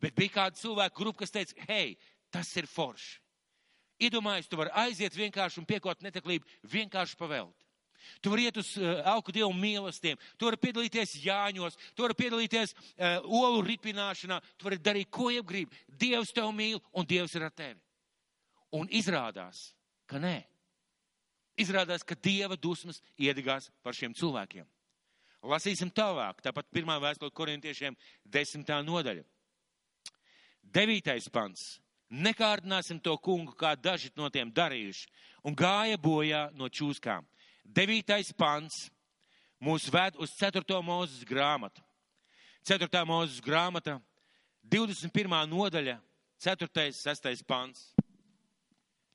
[0.00, 1.96] Bet bija kāda cilvēka grupa, kas teica, hei,
[2.32, 3.21] tas ir forši.
[4.02, 7.68] Iedomājies, tu vari aiziet vienkārši un piekot neteklību vienkārši pavelt.
[8.22, 12.74] Tu vari iet uz uh, augu dievu mīlestiem, tu vari piedalīties jāņos, tu vari piedalīties
[12.74, 15.78] uh, olu ripināšanā, tu vari darīt, ko iegribi.
[15.86, 17.78] Dievs tev mīl un Dievs ir ar tevi.
[18.74, 19.70] Un izrādās,
[20.08, 20.40] ka nē.
[21.60, 24.66] Izrādās, ka Dieva dusmas iedegās par šiem cilvēkiem.
[25.42, 29.24] Lasīsim tālāk, tāpat pirmā vēstule korintiešiem desmitā nodaļa.
[30.62, 31.81] Devītais pants.
[32.12, 35.06] Nekārdināsim to kungu, kā daži no tiem darījuši,
[35.48, 37.24] un gāja bojā no čūskām.
[37.64, 38.90] Devītais pants
[39.62, 40.60] mūs ved uz 4.
[40.84, 41.80] mūzes grāmatu.
[42.68, 42.88] 4.
[43.08, 43.96] mūzes grāmata,
[44.68, 45.38] 21.
[45.48, 45.96] nodaļa,
[46.44, 46.90] 4.
[47.00, 47.46] 6.
[47.48, 47.94] pants.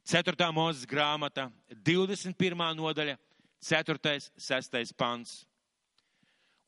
[0.08, 0.50] 4.
[0.56, 2.66] mūzes grāmata, 21.
[2.80, 3.18] nodaļa,
[3.62, 4.18] 4.
[4.42, 4.96] 6.
[4.98, 5.44] pants.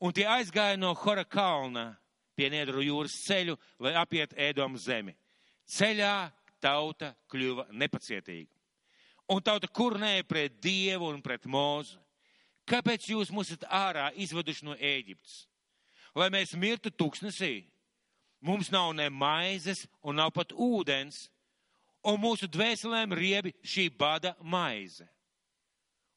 [0.00, 1.98] Un tie aizgāja no Hora kalna
[2.36, 5.16] pie Niedru jūras ceļu, lai apiet ēdomu zemi.
[5.70, 6.30] Ceļā
[6.62, 8.50] tauta kļuva nepacietīga.
[9.30, 11.98] Un tauta kurnēja pret Dievu un pret Mūzu.
[12.66, 15.44] Kāpēc jūs mūs esat ārā izveduši no Ēģiptes?
[16.18, 17.68] Lai mēs mirtu tuksnesī.
[18.42, 21.28] Mums nav ne maizes un nav pat ūdens,
[22.02, 25.06] un mūsu dvēselēm riebi šī bada maize.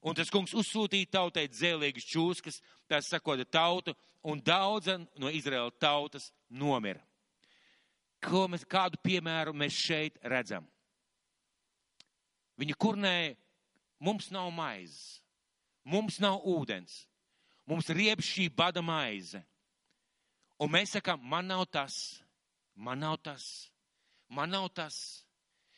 [0.04, 2.62] Un tas kungs uzsūtīja tautai dzēlīgas čūskas,
[2.92, 7.04] tās sakota tautu, un daudza no Izraēla tautas nomira.
[8.24, 10.66] Ko mēs, kādu piemēru mēs šeit redzam?
[12.60, 13.34] Viņi kurnēja,
[14.04, 15.20] mums nav maizes,
[15.84, 17.04] mums nav ūdens,
[17.68, 19.42] mums rieb šī bada maize.
[20.62, 22.22] Un mēs sakām, man nav tas,
[22.76, 23.70] man nav tas,
[24.30, 25.24] man nav tas.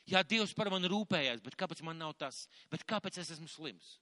[0.05, 2.43] Jā, Dievs par mani rūpējās, bet kāpēc man nav tas?
[2.69, 3.95] Bet kāpēc es esmu slims?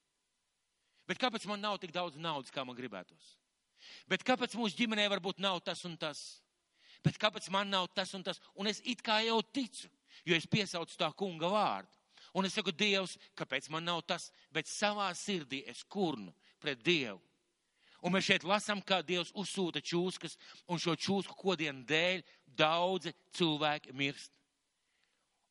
[1.08, 3.38] Bet kāpēc man nav tik daudz naudas, kā man gribētos?
[4.12, 6.43] Bet kāpēc mūsu ģimenē varbūt nav tas un tas?
[7.04, 8.40] Bet kāpēc man nav tas un tas?
[8.56, 9.90] Un es it kā jau ticu,
[10.26, 11.92] jo es piesaucu tā kunga vārdu.
[12.34, 14.32] Un es saku, Dievs, kāpēc man nav tas?
[14.52, 17.20] Bet savā sirdī es kurnu pret Dievu.
[18.04, 20.38] Un mēs šeit lasām, kā Dievs uzsūta čūskas,
[20.68, 22.24] un šo čūsku kodienu dēļ
[22.58, 24.32] daudzi cilvēki mirst.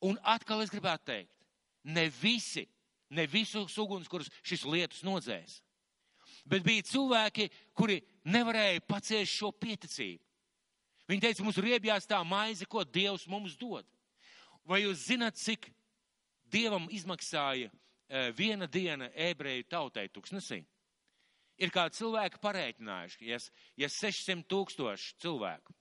[0.03, 1.37] Un atkal es gribētu teikt,
[1.85, 2.67] ne visi
[3.13, 5.61] ne visus ugunskurus šis lietus nodzēs.
[6.49, 8.01] Bet bija cilvēki, kuri
[8.33, 10.23] nevarēja paciest šo pieticību.
[11.13, 13.85] Viņi teica, mums riebjās tā maize, ko Dievs mums dod.
[14.65, 15.69] Vai jūs zināt, cik
[16.49, 20.63] Dievam izmaksāja e, viena diena ebreju tautai tuksnesī?
[21.61, 23.39] Ir kādi cilvēki parēķinājuši, ja,
[23.77, 25.77] ja 600 tūkstoši cilvēku,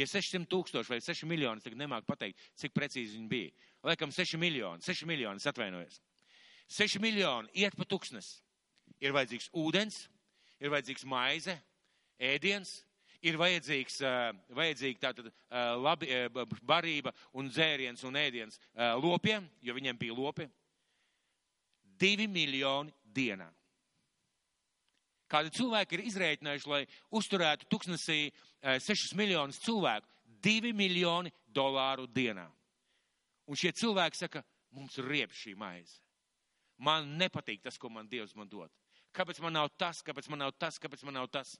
[0.00, 3.52] ja 600 tūkstoši vai 6 miljoni, tagad nemāk pateikt, cik precīzi viņi bija.
[3.84, 6.00] Laikam 6 miljoni, 6 miljoni, atvainojos.
[6.72, 8.38] 6 miljoni iet pa tuksnes.
[9.04, 10.06] Ir vajadzīgs ūdens,
[10.64, 11.58] ir vajadzīgs maize,
[12.16, 12.78] ēdiens,
[13.24, 13.98] ir vajadzīgs,
[14.54, 15.30] vajadzīga tātad
[15.80, 16.10] labi,
[16.62, 18.60] barība un dzēriens un ēdiens
[19.02, 20.48] lopiem, jo viņiem bija lopi.
[21.98, 23.46] Divi miljoni dienā.
[25.30, 26.82] Kādi cilvēki ir izrēķinājuši, lai
[27.16, 28.18] uzturētu tuksnesī
[28.62, 30.06] 6 miljonus cilvēku,
[30.44, 32.44] 2 miljoni dolāru dienā.
[33.48, 36.00] Un šie cilvēki saka, mums riep šī maize.
[36.84, 38.72] Man nepatīk tas, ko man Dievs man dod.
[39.14, 41.54] Kāpēc man nav tas, kāpēc man nav tas, kāpēc man nav tas?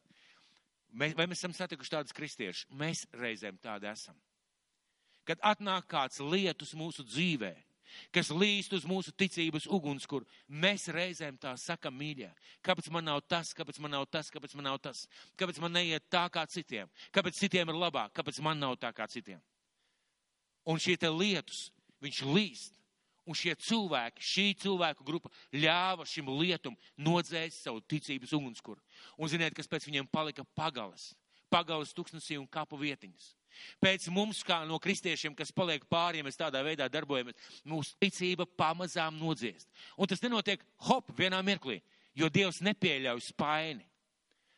[0.95, 2.69] Mēs, vai mēs esam satikuši tādus kristiešus?
[2.79, 4.17] Mēs reizēm tādi esam.
[5.27, 7.55] Kad atnāk kāds lietus mūsu dzīvē,
[8.15, 12.31] kas līst uz mūsu ticības ugunskura, mēs reizēm tā sakam mīļā.
[12.65, 15.05] Kāpēc man nav tas, kāpēc man nav tas, kāpēc man nav tas?
[15.41, 16.91] Kāpēc man neiet tā kā citiem?
[17.15, 19.43] Kāpēc citiem ir labāk, kāpēc man nav tā kā citiem?
[20.69, 21.69] Un šie te lietus,
[22.05, 22.84] viņš līst
[23.25, 28.83] Un šie cilvēki, šī cilvēku grupa ļāva šim lietum nodzēst savu ticības ugunskura.
[29.17, 31.15] Un ziniet, kas pēc viņiem palika pagalas,
[31.49, 33.33] pagalas tuksnesī un kapu vietiņas.
[33.83, 38.47] Pēc mums, kā no kristiešiem, kas paliek pāri, ja mēs tādā veidā darbojamies, mūsu ticība
[38.59, 39.69] pamazām nodziest.
[39.97, 41.81] Un tas nenotiek hop vienā mirklī,
[42.19, 43.87] jo Dievs nepieļauj spaini.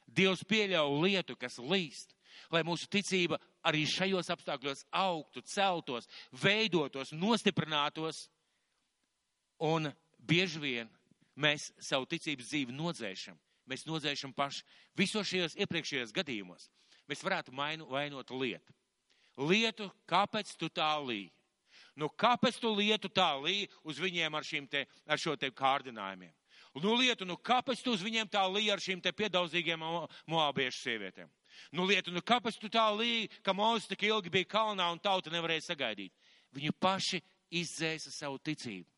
[0.07, 2.15] Dievs pieļauj lietu, kas līst,
[2.53, 8.27] lai mūsu ticība arī šajos apstākļos augtu, celtos, veidotos, nostiprinātos.
[9.63, 10.91] Un bieži vien
[11.37, 13.37] mēs savu ticības dzīvi nodzēšam.
[13.67, 14.65] Mēs nodzēšam paši.
[14.97, 16.69] Visos šajos iepriekšējos gadījumos
[17.07, 18.75] mēs varētu mainu, vainot lietu.
[19.37, 21.31] Lietu, kāpēc tu tā līji?
[21.97, 26.33] Nu, kāpēc tu lietu tā līji uz viņiem ar, te, ar šo te kārdinājumiem?
[26.77, 29.81] Nu, lietu, nu, kāpēc tu uz viņiem tā līji ar šīm te piedauzīgiem
[30.29, 31.31] moabiešu sievietēm?
[31.73, 35.33] Nu, lietu, nu, kāpēc tu tā līji, ka Mozus tik ilgi bija kalnā un tauta
[35.33, 36.13] nevarēja sagaidīt?
[36.53, 37.23] Viņu paši
[37.57, 38.89] izdzēsa savu ticību.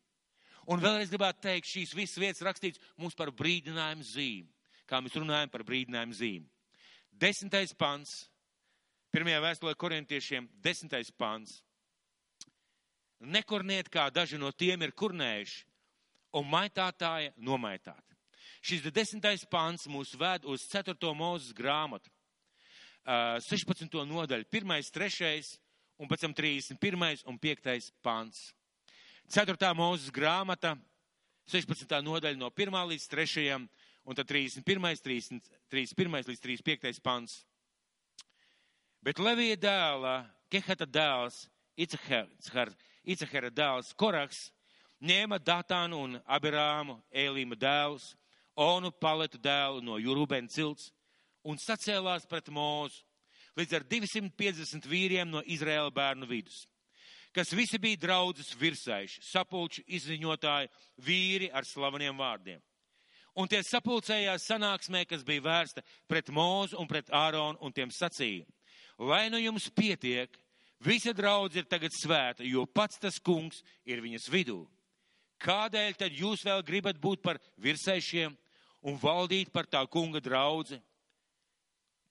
[0.69, 4.49] Un vēlreiz gribētu teikt, šīs visas vietas rakstīts mums par brīdinājumu zīmi.
[4.89, 6.45] Kā mēs runājam par brīdinājumu zīmi.
[7.09, 8.27] Desmitais pants.
[9.09, 11.63] Pirmajā vēstulē korintiešiem desmitais pants.
[13.19, 15.65] Nekurniet, kā daži no tiem ir kurnējuši,
[16.37, 18.15] un maitātāja nomaitāti.
[18.61, 20.95] Šis desmitais pants mūs ved uz 4.
[21.17, 22.11] mūzes grāmatu.
[23.09, 23.89] 16.
[24.05, 25.51] nodaļu, 1, 3
[25.99, 27.25] un pēc tam 31.
[27.25, 27.91] un 5.
[28.05, 28.49] pants.
[29.29, 29.75] 4.
[29.77, 30.71] mūzes grāmata,
[31.53, 31.91] 16.
[32.01, 32.77] nodaļa no 1.
[32.89, 33.43] līdz 3.
[34.09, 34.97] un tad 31.
[35.69, 36.15] 31.
[36.31, 37.01] līdz 35.
[37.05, 37.43] pants.
[39.05, 40.15] Bet Levija dēla,
[40.49, 41.43] Kehata dēls,
[41.77, 44.47] Icahara dēls Koraks,
[44.97, 48.15] ņēma Datānu un Abirāmu, Ēlīma dēls,
[48.57, 50.89] Onu Paletu dēlu no Jurubēna cilts
[51.45, 53.05] un sacēlās pret mūzu
[53.61, 56.65] līdz ar 250 vīriem no Izraēla bērnu vidus,
[57.39, 60.67] kas visi bija draudzes virsaiši, sapulču izziņotāji,
[60.99, 62.59] vīri ar slaveniem vārdiem.
[63.39, 68.43] Un tie sapulcējās sanāksmē, kas bija vērsta pret mūzu un pret Āronu, un tiem sacīja,
[68.99, 70.33] lai nu jums pietiek,
[70.83, 74.65] visa draudz ir tagad svēta, jo pats tas kungs ir viņas vidū.
[75.39, 78.35] Kādēļ tad jūs vēl gribat būt par virsaišiem
[78.83, 80.81] un valdīt par tā kunga draudzi?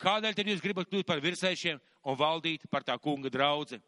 [0.01, 3.83] Kādēļ tad jūs gribat kļūt par virsēšiem un valdīt par tā kunga draudzi?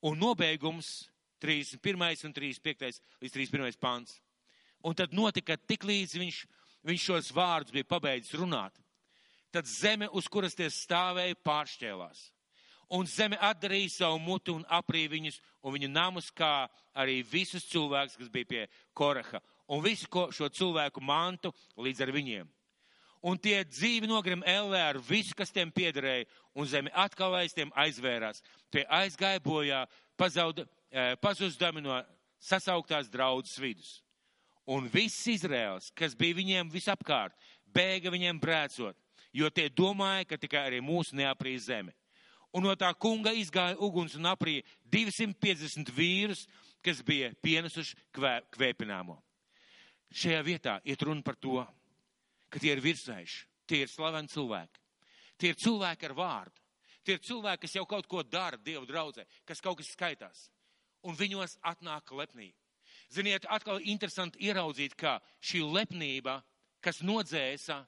[0.00, 2.24] Un nobeigums 31.
[2.24, 3.00] un 35.
[3.20, 3.78] līdz 31.
[3.80, 4.20] pants.
[4.84, 6.42] Un tad notika tik līdz viņš,
[6.88, 8.76] viņš šos vārdus bija pabeidzis runāt.
[9.52, 12.30] Tad zeme, uz kuras tie stāvēja, pāršķēlās.
[12.96, 18.16] Un zeme atdarīja savu mutu un aprīja viņus un viņu namus, kā arī visus cilvēkus,
[18.18, 18.62] kas bija pie
[18.94, 19.42] Koraha.
[19.70, 22.48] Un visu šo cilvēku mantu līdz ar viņiem
[23.22, 27.72] un tie dzīvi nogrim ellē ar visu, kas tiem piederēja, un zemi atkal aiz tiem
[27.78, 28.42] aizvērās.
[28.72, 29.84] Tie aizgāja bojā,
[30.16, 32.02] pazauda, eh, pazudami no
[32.40, 34.00] sasauktās draudzes vidus.
[34.66, 37.32] Un viss Izraels, kas bija viņiem visapkārt,
[37.66, 38.96] bēga viņiem brēcot,
[39.32, 41.92] jo tie domāja, ka tikai arī mūsu neaprīs zeme.
[42.52, 46.46] Un no tā kunga izgāja uguns un aprīja 250 vīrus,
[46.82, 49.20] kas bija pienesuši kvē, kvēpināmo.
[50.10, 51.66] Šajā vietā iet runa par to,
[52.50, 54.82] ka tie ir virsējuši, tie ir slaveni cilvēki.
[55.40, 56.64] Tie ir cilvēki ar vārdu.
[57.04, 60.48] Tie ir cilvēki, kas jau kaut ko dara Dievu draudzē, kas kaut kas skaitās.
[61.06, 62.58] Un viņos atnāk lepnība.
[63.10, 66.36] Ziniet, atkal interesanti ieraudzīt, kā šī lepnība,
[66.84, 67.80] kas nodzēsa,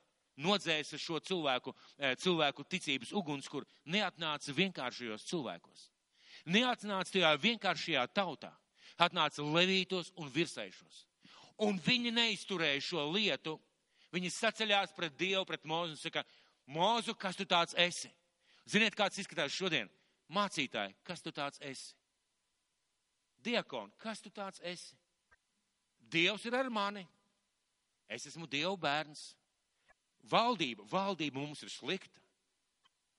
[0.43, 5.91] nodzēsa šo cilvēku, eh, cilvēku ticības ugunskur, neatnāca vienkāršajos cilvēkos.
[6.47, 8.53] Neatnāca tajā vienkāršajā tautā.
[8.99, 11.05] Atnāca levītos un virsējušos.
[11.59, 13.61] Un viņi neizturēja šo lietu
[14.13, 16.25] Viņi saceļās pret Dievu, pret Mūzu un saka,
[16.69, 18.11] Mūzu, kas tu tāds esi?
[18.69, 19.91] Ziniet, kāds izskatās šodien?
[20.33, 21.95] Mācītāji, kas tu tāds esi?
[23.43, 24.95] Diakon, kas tu tāds esi?
[26.13, 27.03] Dievs ir ar mani.
[28.09, 29.33] Es esmu Dieva bērns.
[30.31, 32.21] Valdība, valdība mums ir slikta.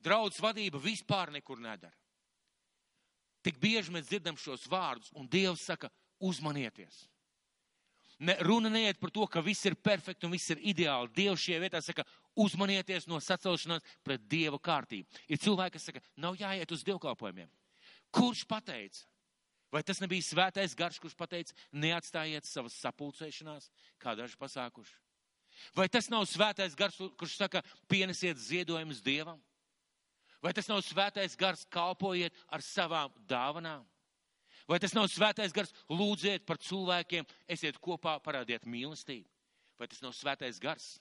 [0.03, 1.95] Draudz vadība vispār nekur nedara.
[3.43, 5.89] Tik bieži mēs dzirdam šos vārdus, un Dievs saka,
[6.23, 7.01] uzmanieties.
[8.19, 11.11] Ne, runa neiet par to, ka viss ir perfekti un viss ir ideāli.
[11.15, 12.05] Dievs šajā vietā saka,
[12.39, 15.09] uzmanieties no sacelšanās pret Dieva kārtību.
[15.27, 17.49] Ir cilvēki, kas saka, nav jāiet uz dievkalpojumiem.
[18.13, 19.07] Kurš pateica?
[19.73, 24.99] Vai tas nebija svētais garš, kurš pateica, neatstājiet savas sapulcēšanās, kā daži pasākuši?
[25.73, 29.41] Vai tas nav svētais gars, kurš saka, pienesiet ziedojumus Dievam?
[30.43, 33.85] Vai tas nav svētais gars, kalpojiet ar savām dāvanām?
[34.69, 35.73] Vai tas nav svētais gars?
[35.91, 39.27] Lūdziet par cilvēkiem, esiet kopā, parādiet mīlestību.
[39.79, 40.95] Vai tas nav svētais gars?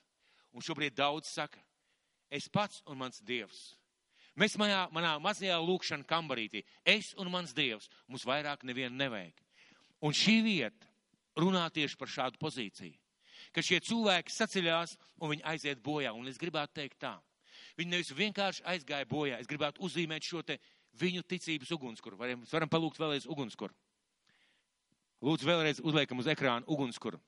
[0.53, 1.61] Un šobrīd daudz saka,
[2.33, 3.73] es pats un mans dievs.
[4.37, 9.37] Mēs manā, manā mazajā lūkšanā kambarītī, es un mans dievs, mums vairāk nevienu nevajag.
[10.03, 10.89] Un šī vieta
[11.39, 12.97] runā tieši par šādu pozīciju.
[13.53, 16.13] Ka šie cilvēki saceļās un viņi aiziet bojā.
[16.17, 17.17] Un es gribētu teikt tā.
[17.77, 19.39] Viņi nevis vienkārši aizgāja bojā.
[19.41, 20.59] Es gribētu uzzīmēt šo te
[21.01, 22.19] viņu ticības ugunskura.
[22.19, 23.75] Varam, varam palūgt vēlreiz ugunskura.
[25.23, 27.21] Lūdzu, vēlreiz uzliekam uz ekrāna ugunskura.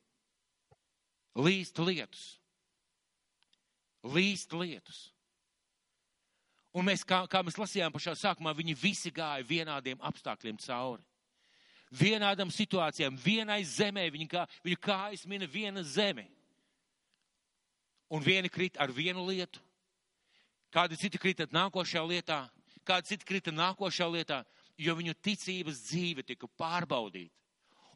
[1.38, 2.24] Līst lietus.
[4.04, 5.08] Līst lietus.
[6.74, 11.04] Un mēs, kā, kā mēs lasījām pašā sākumā, viņi visi gāja vienādiem apstākļiem cauri.
[11.94, 16.26] Vienādam situācijām, vienai zemē, viņa, kā, viņa kājas mina viena zeme.
[18.10, 19.62] Un vieni krīt ar vienu lietu,
[20.74, 22.40] kādi citi krīt nākošajā lietā,
[22.86, 24.42] kādi citi krīt nākošajā lietā,
[24.78, 27.34] jo viņu ticības dzīve tika pārbaudīta.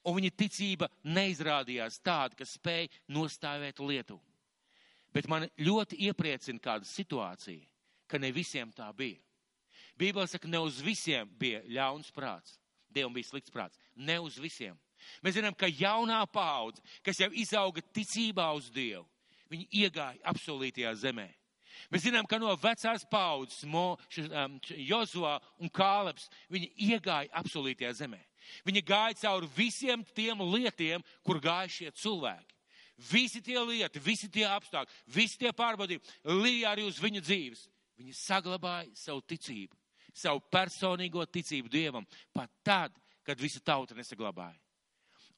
[0.06, 4.18] Un viņa ticība neizrādījās tāda, kas spēja nostāvēt lietu.
[5.12, 7.64] Bet man ļoti iepriecina kāda situācija,
[8.08, 9.18] ka ne visiem tā bija.
[9.98, 12.58] Bībele saka, ne uz visiem bija ļauns prāts.
[12.88, 13.80] Dievam bija slikts prāts.
[13.96, 14.78] Ne uz visiem.
[15.22, 19.06] Mēs zinām, ka jaunā paudze, kas jau izauga ticībā uz Dievu,
[19.50, 21.28] viņi iegāja apsolītajā zemē.
[21.92, 28.20] Mēs zinām, ka no vecās paudzes, um, Jozua un Kāleps, viņi iegāja apsolītajā zemē.
[28.66, 32.54] Viņi gāja cauri visiem tiem lietiem, kur gāja šie cilvēki.
[33.10, 37.68] Visi tie lieti, visi tie apstākļi, visi tie pārbaudījumi līja arī uz viņu dzīves.
[37.98, 39.74] Viņi saglabāja savu ticību,
[40.14, 44.58] savu personīgo ticību Dievam, pat tad, kad visa tauta nesaglabāja.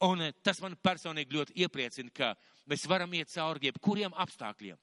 [0.06, 2.32] Un eh, tas man personīgi ļoti iepriecina, ka
[2.70, 4.78] mēs varam iet cauri jebkuriem apstākļiem.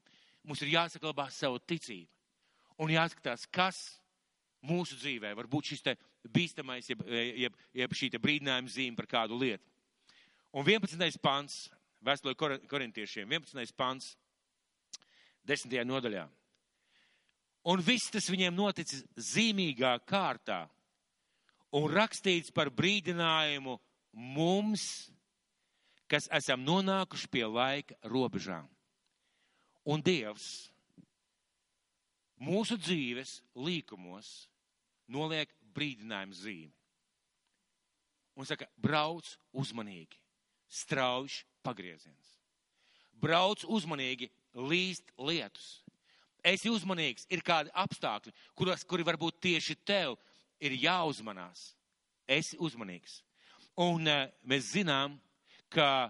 [0.48, 2.08] Mums ir jāsaglabā savu ticību
[2.84, 3.78] un jāskatās, kas
[4.64, 5.84] mūsu dzīvē var būt šis
[6.28, 9.64] bīstamais, jeb, jeb, jeb šī brīdinājuma zīme par kādu lietu.
[10.56, 11.20] Un 11.
[11.22, 11.68] pants,
[12.04, 12.34] vēstulē
[12.68, 13.76] korintiešiem, 11.
[13.78, 14.16] pants,
[15.48, 15.76] 10.
[15.88, 16.26] nodaļā.
[17.68, 20.64] Un viss tas viņiem noticis zīmīgā kārtā
[21.76, 23.76] un rakstīts par brīdinājumu
[24.16, 25.12] mums,
[26.08, 28.68] kas esam nonākuši pie laika robežām.
[29.88, 30.68] Un Dievs
[32.44, 34.50] mūsu dzīves līkumos
[35.08, 36.74] noliek brīdinājumu zīmi.
[38.38, 40.20] Un saka, brauc uzmanīgi,
[40.70, 42.36] strauji pagrieziens.
[43.18, 45.80] Brauc uzmanīgi, līst lietus
[46.48, 50.16] esi uzmanīgs, ir kādi apstākļi, kuros, kuri varbūt tieši tev
[50.64, 51.74] ir jāuzmanās.
[52.28, 53.22] Esi uzmanīgs.
[53.84, 55.16] Un uh, mēs zinām,
[55.72, 56.10] ka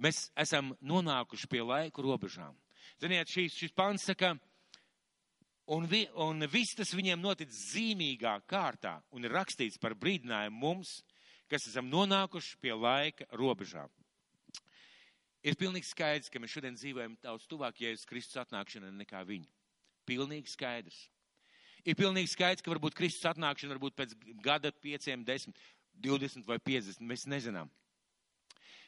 [0.00, 2.54] mēs esam nonākuši pie laiku robežām.
[3.04, 4.30] Ziniet, šīs, šis pants saka,
[5.76, 11.02] un, vi, un viss tas viņiem notic zīmīgā kārtā un ir rakstīts par brīdinājumu mums,
[11.52, 13.92] kas esam nonākuši pie laika robežām.
[15.44, 19.50] Ir pilnīgi skaidrs, ka mēs šodien dzīvojam daudz tuvāk Jēzus Kristus atnākšanai nekā viņa.
[20.08, 21.02] Pilnīgi skaidrs.
[21.84, 25.60] Ir pilnīgi skaidrs, ka varbūt Kristus atnākšana varbūt pēc gada, pieciem, desmit,
[25.92, 27.68] divdesmit vai piecdesmit, mēs nezinām.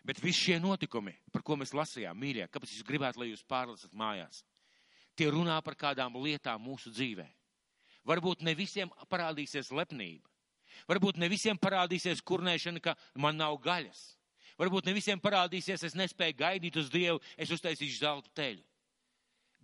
[0.06, 3.90] Bet visi šie notikumi, par ko mēs lasījām, mīļie, kāpēc jūs gribētu, lai jūs pārlasat
[3.96, 4.44] mājās,
[5.18, 7.26] tie runā par kādām lietām mūsu dzīvē.
[8.06, 10.30] Varbūt ne visiem parādīsies lepnība.
[10.86, 14.04] Varbūt ne visiem parādīsies kurnēšana, ka man nav gaļas.
[14.60, 18.62] Varbūt ne visiem parādīsies, es nespēju gaidīt uz Dievu, es uztaisīšu zelta teļu.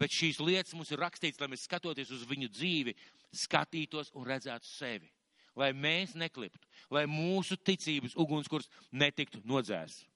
[0.00, 2.96] Bet šīs lietas mums ir rakstīts, lai mēs skatoties uz viņu dzīvi,
[3.44, 5.12] skatītos un redzētu sevi.
[5.54, 10.08] Lai mēs nekliptu, lai mūsu ticības ugunskurs netiktu nodzēsts.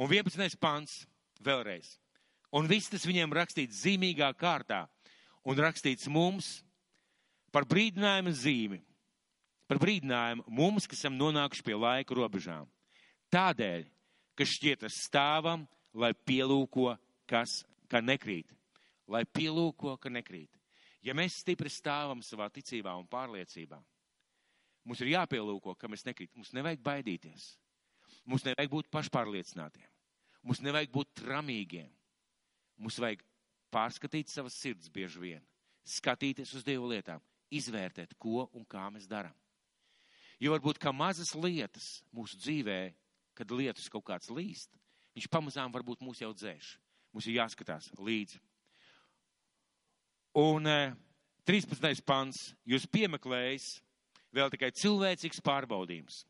[0.00, 0.56] Un 11.
[0.56, 1.02] pants
[1.44, 1.98] vēlreiz.
[2.56, 4.86] Un viss tas viņiem rakstīts zīmīgā kārtā
[5.44, 6.60] un rakstīts mums
[7.52, 8.80] par brīdinājumu zīmi.
[9.70, 12.66] Par brīdinājumu mums, kas esam nonākuši pie laika robežām.
[13.30, 13.84] Tādēļ,
[14.34, 16.96] ka šķietas stāvam, lai pielūko,
[17.30, 18.50] kas, ka nekrīt.
[19.10, 20.50] Lai pielūko, ka nekrīt.
[21.06, 23.78] Ja mēs stipri stāvam savā ticībā un pārliecībā,
[24.84, 26.32] mums ir jāpielūko, ka mēs nekrīt.
[26.36, 27.52] Mums nevajag baidīties.
[28.24, 29.88] Mums nevajag būt pašpārliecinātiem.
[30.42, 31.90] Mums nevajag būt tramīgiem.
[32.80, 33.22] Mums vajag
[33.74, 35.42] pārskatīt savas sirds bieži vien,
[35.84, 37.20] skatīties uz Dievu lietām,
[37.52, 39.36] izvērtēt, ko un kā mēs darām.
[40.40, 42.80] Jo varbūt kā mazas lietas mūsu dzīvē
[43.40, 44.68] kad lietus kaut kāds līst,
[45.16, 46.74] viņš pamazām varbūt mūs jau dzēš.
[47.10, 48.36] Mums ir jāskatās līdzi.
[50.38, 50.68] Un
[51.48, 51.88] 13.
[51.88, 53.70] Eh, pants, jūs piemeklējis
[54.36, 56.20] vēl tikai cilvēcīgs pārbaudījums.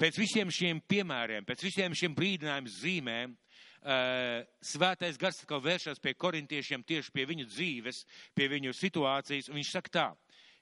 [0.00, 6.16] Pēc visiem šiem piemēriem, pēc visiem šiem brīdinājumu zīmēm, uh, svētais gars atkal vēršas pie
[6.18, 8.02] korintiešiem tieši pie viņu dzīves,
[8.34, 10.08] pie viņu situācijas, un viņš saka tā,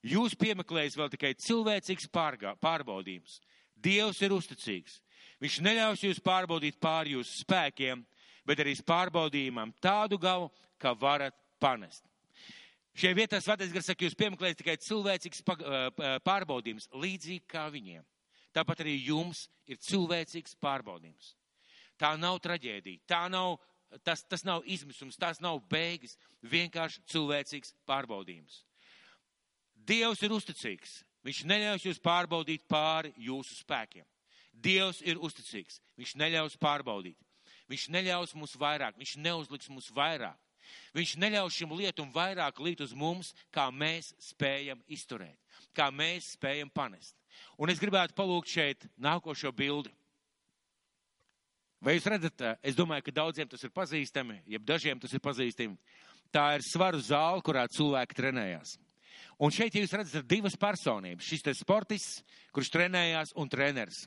[0.05, 3.41] jūs piemeklējis vēl tikai cilvēcīgs pārgā, pārbaudījums.
[3.83, 5.01] Dievs ir uzticīgs.
[5.43, 8.05] Viņš neļaus jūs pārbaudīt pār jūsu spēkiem,
[8.47, 12.05] bet arī pārbaudījumam tādu galu, ka varat panest.
[12.93, 15.43] Šajā vietā svētais gars saka, jūs piemeklējat tikai cilvēcīgs
[16.27, 18.05] pārbaudījums, līdzīgi kā viņiem.
[18.53, 21.33] Tāpat arī jums ir cilvēcīgs pārbaudījums.
[22.01, 23.57] Tā nav traģēdija, tā nav,
[24.05, 28.63] tas, tas nav izmisums, tās nav beigas, vienkārši cilvēcīgs pārbaudījums.
[29.75, 31.01] Dievs ir uzticīgs.
[31.23, 34.07] Viņš neļaus jūs pārbaudīt pāri jūsu spēkiem.
[34.53, 35.79] Dievs ir uzticīgs.
[35.99, 37.19] Viņš neļaus pārbaudīt.
[37.71, 40.39] Viņš neļaus mums vairāk, viņš neuzliks mums vairāk.
[40.97, 45.39] Viņš neļaus šim lietum vairāk līt uz mums, kā mēs spējam izturēt,
[45.77, 47.17] kā mēs spējam panest.
[47.59, 49.93] Un es gribētu palūgt šeit nākošo bildi.
[51.83, 55.75] Vai jūs redzat, es domāju, ka daudziem tas ir pazīstami, jeb dažiem tas ir pazīstami.
[56.33, 58.77] Tā ir svaru zāle, kurā cilvēki trenējās.
[59.43, 61.27] Un šeit jūs redzat divas personības.
[61.27, 62.23] Šis te sportists,
[62.55, 64.05] kurš trenējās, un treneris.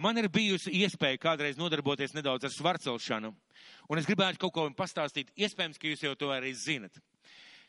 [0.00, 3.32] Man ir bijusi iespēja kādreiz nodarboties nedaudz ar svarcelšanu.
[3.88, 5.32] Un es gribētu kaut ko jums pastāstīt.
[5.36, 6.96] Iespējams, ka jūs jau to arī zinat.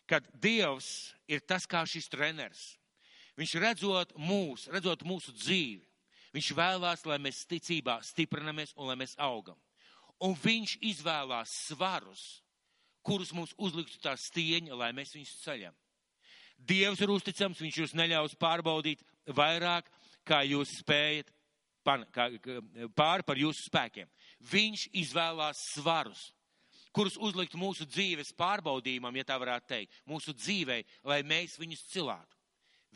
[0.07, 2.75] Kad Dievs ir tas kā šis treneris.
[3.39, 5.85] Viņš redzot mūs, redzot mūsu dzīvi,
[6.35, 9.57] viņš vēlās, lai mēs ticībā stiprinamies un lai mēs augam.
[10.21, 12.41] Un viņš izvēlās svarus,
[13.01, 15.77] kurus mums uzliktu tā stieņa, lai mēs viņus ceļam.
[16.61, 19.01] Dievs ir uzticams, viņš jūs neļaus pārbaudīt
[19.33, 19.87] vairāk,
[20.27, 21.31] kā jūs spējat
[21.81, 24.09] pāri par jūsu spēkiem.
[24.51, 26.27] Viņš izvēlās svarus,
[26.93, 32.40] kurus uzlikt mūsu dzīves pārbaudījumam, ja tā varētu teikt, mūsu dzīvei, lai mēs viņus cilātu.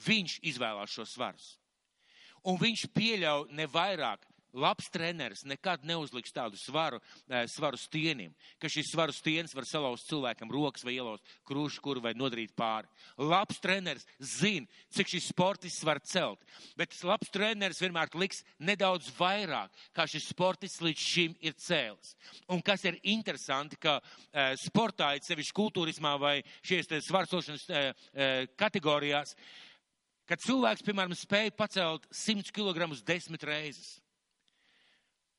[0.04, 1.52] Viņš izvēlās šos svarus.
[2.46, 4.26] Un viņš pieļauj ne vairāk.
[4.56, 10.08] Labs treneris nekad neuzliks tādu svaru, eh, svaru stienim, ka šis svaru stienis var salauzt
[10.08, 12.88] cilvēkam rokas vai ielauzt krūšu, kuru vai nodarīt pāri.
[13.18, 16.40] Labs treneris zina, cik šis sportists var celt,
[16.78, 22.16] bet labs treneris vienmēr liks nedaudz vairāk, kā šis sportists līdz šim ir cēlis.
[22.48, 24.00] Un kas ir interesanti, ka
[24.32, 29.36] e, sportā, sevišķi kultūrismā vai šies svarsošanas e, e, kategorijās,
[30.30, 34.00] kad cilvēks, piemēram, spēja pacelt 100 kg desmit reizes,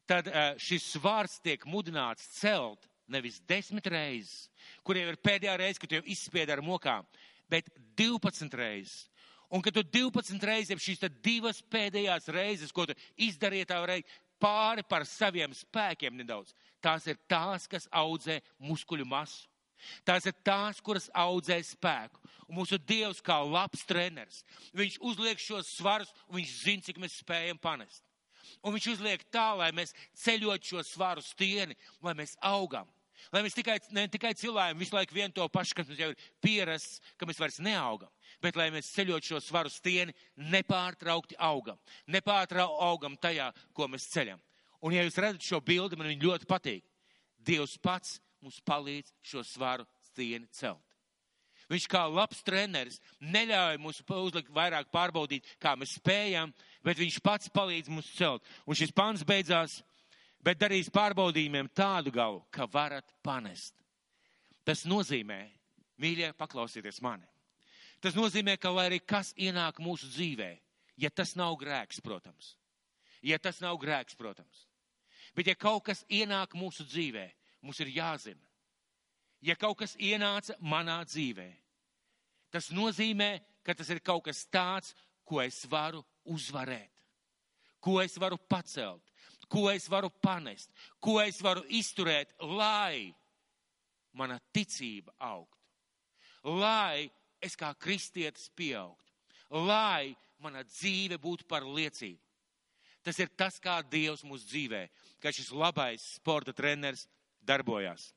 [0.07, 4.47] tad eh, šis svars tiek mudināts celt nevis desmit reizes,
[4.87, 7.07] kuriem ir pēdējā reize, kad jau izspiedi ar mokām,
[7.51, 7.69] bet
[7.99, 9.07] 12 reizes.
[9.47, 14.07] Un kad tu 12 reizes, šīs divas pēdējās reizes, ko tu izdarīji, tā varēja
[14.43, 16.51] pāri par saviem spēkiem nedaudz,
[16.83, 19.47] tās ir tās, kas audzē muskuļu masu.
[20.07, 22.21] Tās ir tās, kuras audzē spēku.
[22.47, 24.45] Un mūsu Dievs, kā labs treneris,
[24.77, 28.05] viņš uzliek šos svarus, un viņš zina, cik mēs spējam panest.
[28.63, 32.87] Un viņš uzliek tā, lai mēs ceļot šo svaru stieni, lai mēs augam.
[33.33, 36.27] Lai mēs tikai, ne tikai cilvēki visu laiku vien to pašu, kas mums jau ir
[36.45, 38.11] pierasts, ka mēs vairs neaugam,
[38.45, 41.79] bet lai mēs ceļot šo svaru stieni, nepārtraukti augam.
[42.13, 44.43] Nepārtraukti augam tajā, ko mēs ceļam.
[44.85, 46.85] Un ja jūs redzat šo bildi, man viņa ļoti patīk.
[47.47, 50.83] Dievs pats mums palīdz šo svaru stieni celt.
[51.67, 56.53] Viņš kā labs treneris neļauj mums uzlikt vairāk pārbaudīt, kā mēs spējam,
[56.87, 58.47] bet viņš pats palīdz mums celt.
[58.67, 59.81] Un šis pants beidzās,
[60.39, 63.75] bet darīs pārbaudījumiem tādu galu, ka varat panest.
[64.67, 65.41] Tas nozīmē,
[65.99, 67.27] mīļie, paklausieties mani.
[68.03, 70.53] Tas nozīmē, ka lai arī kas ienāk mūsu dzīvē,
[71.03, 72.55] ja tas nav grēks, protams,
[73.27, 74.67] ja tas nav grēks, protams,
[75.35, 77.27] bet ja kaut kas ienāk mūsu dzīvē,
[77.67, 78.43] mums ir jāzina.
[79.45, 81.49] Ja kaut kas ienāca manā dzīvē,
[82.55, 83.37] tas nozīmē,
[83.67, 84.95] ka tas ir kaut kas tāds,
[85.27, 86.01] ko es varu
[86.31, 86.93] uzvarēt,
[87.83, 89.03] ko es varu pacelt,
[89.51, 90.71] ko es varu panest,
[91.03, 93.13] ko es varu izturēt, lai
[94.17, 95.59] mana ticība augtu,
[96.57, 97.11] lai
[97.43, 99.13] es kā kristietis pieaugtu,
[99.51, 102.23] lai mana dzīve būtu par liecību.
[103.07, 104.81] Tas ir tas, kā Dievs mūsu dzīvē,
[105.23, 107.05] kā šis labais sporta treneris
[107.47, 108.11] darbojās.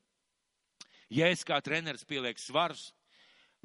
[1.10, 2.90] Ja es kā treneris pielieku svarus,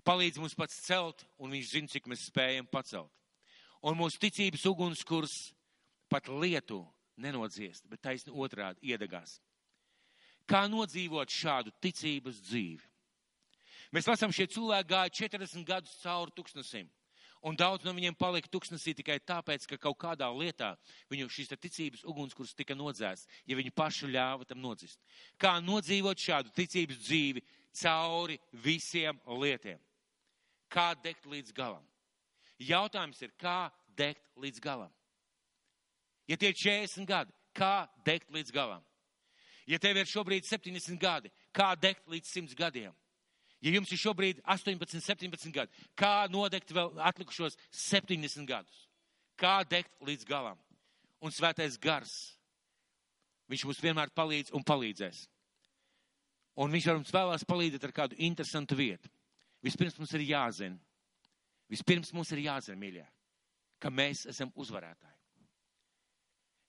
[0.04, 3.12] palīdz mums pats celt, un viņš zina, cik mēs spējam pacelt.
[3.84, 5.34] Un mūsu ticības ugunskurs
[6.08, 6.80] pat lietu
[7.20, 9.38] nenodziest, bet taisni otrādi iedegās.
[10.48, 12.84] Kā nodzīvot šādu ticības dzīvi?
[13.94, 16.88] Mēs lasām, šie cilvēki gāja 40 gadus cauri tūkstnesim.
[17.44, 20.70] Un daudz no viņiem palika tuksnesī tikai tāpēc, ka kaut kādā lietā
[21.12, 24.96] viņu šīs ticības ugunskurs tika nodzēsts, ja viņi paši ļāva tam nodzist.
[25.36, 27.44] Kā nodzīvot šādu ticības dzīvi
[27.76, 29.76] cauri visiem lietiem?
[30.72, 31.84] Kā degt līdz galam?
[32.58, 34.92] Jautājums ir, kā degt līdz galam?
[36.24, 38.80] Ja tie ir 40 gadi, kā degt līdz galam?
[39.68, 42.96] Ja tev ir šobrīd 70 gadi, kā degt līdz 100 gadiem?
[43.64, 48.82] Ja jums ir šobrīd 18, 17 gadi, kā nodegt vēl atlikušos 70 gadus?
[49.40, 50.58] Kā degt līdz galam?
[51.24, 52.12] Un svētais gars,
[53.48, 55.24] viņš mums vienmēr palīdz un palīdzēs.
[56.60, 59.08] Un viņš mums vēlās palīdzēt ar kādu interesantu vietu.
[59.64, 60.76] Vispirms mums ir jāzina,
[61.72, 63.06] vispirms mums ir jāzina, mīļā,
[63.80, 65.16] ka mēs esam uzvarētāji.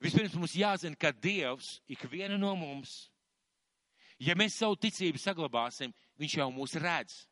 [0.06, 3.10] Vispirms mums jāzina, ka Dievs ikvienu no mums,
[4.20, 5.92] ja mēs savu ticību saglabāsim,
[6.22, 7.24] viņš jau mūs redz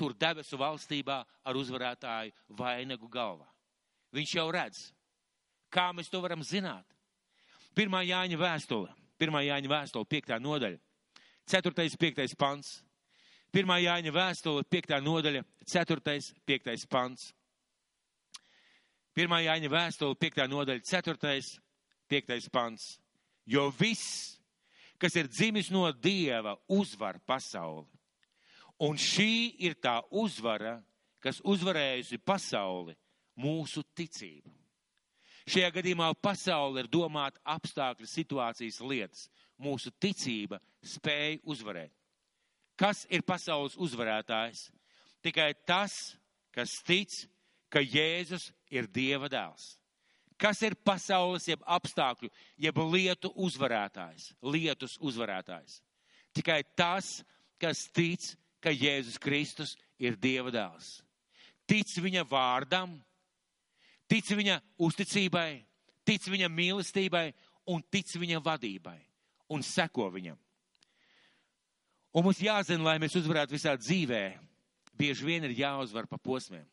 [0.00, 3.46] tur debesu valstībā ar uzvarētāju vainagu galvā.
[4.16, 4.86] Viņš jau redz.
[5.70, 6.86] Kā mēs to varam zināt?
[7.76, 8.88] Pirmā Jāņa vēstule,
[9.20, 10.80] pirmā Jāņa vēstule, piektā nodaļa,
[11.46, 12.80] ceturtais, piektais pants.
[13.54, 14.96] Pirmā Jāņa vēstule, 5.
[15.02, 16.18] nodaļa, 4.
[16.46, 16.86] 5.
[16.90, 17.30] pants.
[19.14, 20.44] Pirmā Jāņa vēstule, 5.
[20.50, 21.40] nodaļa, 4.
[22.10, 22.50] 5.
[22.54, 22.92] pants.
[23.46, 24.38] Jo viss,
[25.02, 27.88] kas ir dzimis no Dieva, uzvar pasauli.
[28.80, 30.78] Un šī ir tā uzvara,
[31.20, 32.96] kas uzvarējusi pasauli,
[33.40, 34.52] mūsu ticība.
[35.50, 39.26] Šajā gadījumā pasaule ir domāta apstākļu, situācijas lietas.
[39.60, 41.92] Mūsu ticība spēja uzvarēt.
[42.80, 44.70] Kas ir pasaules uzvarētājs?
[45.20, 46.16] Tikai tas,
[46.54, 47.12] kas tic,
[47.68, 49.74] ka Jēzus ir Dieva dēls.
[50.40, 55.82] Kas ir pasaules, jeb apstākļu, jeb lietu uzvarētājs, lietus uzvarētājs?
[56.32, 57.18] Tikai tas,
[57.60, 58.24] kas tic,
[58.62, 61.00] ka Jēzus Kristus ir Dieva dēls.
[61.68, 62.96] Tic viņa vārdam,
[64.10, 65.62] tic viņa uzticībai,
[66.04, 67.30] tic viņa mīlestībai
[67.70, 68.98] un tic viņa vadībai
[69.50, 70.38] un seko viņam.
[72.10, 74.24] Un mums jāzina, lai mēs uzvarētu visā dzīvē,
[74.98, 76.66] bieži vien ir jāuzvar pa posmiem.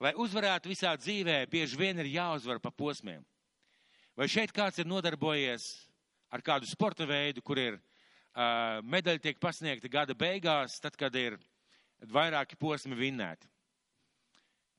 [0.00, 3.22] Lai uzvarētu visā dzīvē, bieži vien ir jāuzvar pa posmiem.
[4.16, 5.68] Vai šeit kāds ir nodarbojies
[6.32, 7.78] ar kādu sporta veidu, kur ir
[8.34, 11.38] medaļa tiek pasniegta gada beigās, tad, kad ir
[12.12, 13.48] vairāki posmi vinnēti?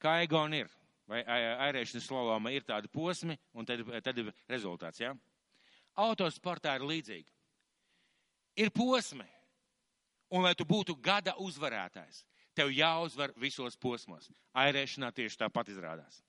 [0.02, 0.72] Kā Egon ir?
[1.12, 5.12] Vai airēšanas slaloma ir tādi posmi, un tad, tad ir rezultāts, jā?
[5.12, 5.20] Ja?
[6.00, 7.28] Autosportā ir līdzīgi.
[8.64, 9.28] Ir posmi,
[10.32, 12.24] un lai tu būtu gada uzvarētājs,
[12.56, 14.30] tev jāuzvar visos posmos.
[14.56, 16.22] Airēšanā tieši tāpat izrādās.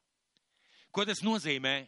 [0.90, 1.86] Ko tas nozīmē?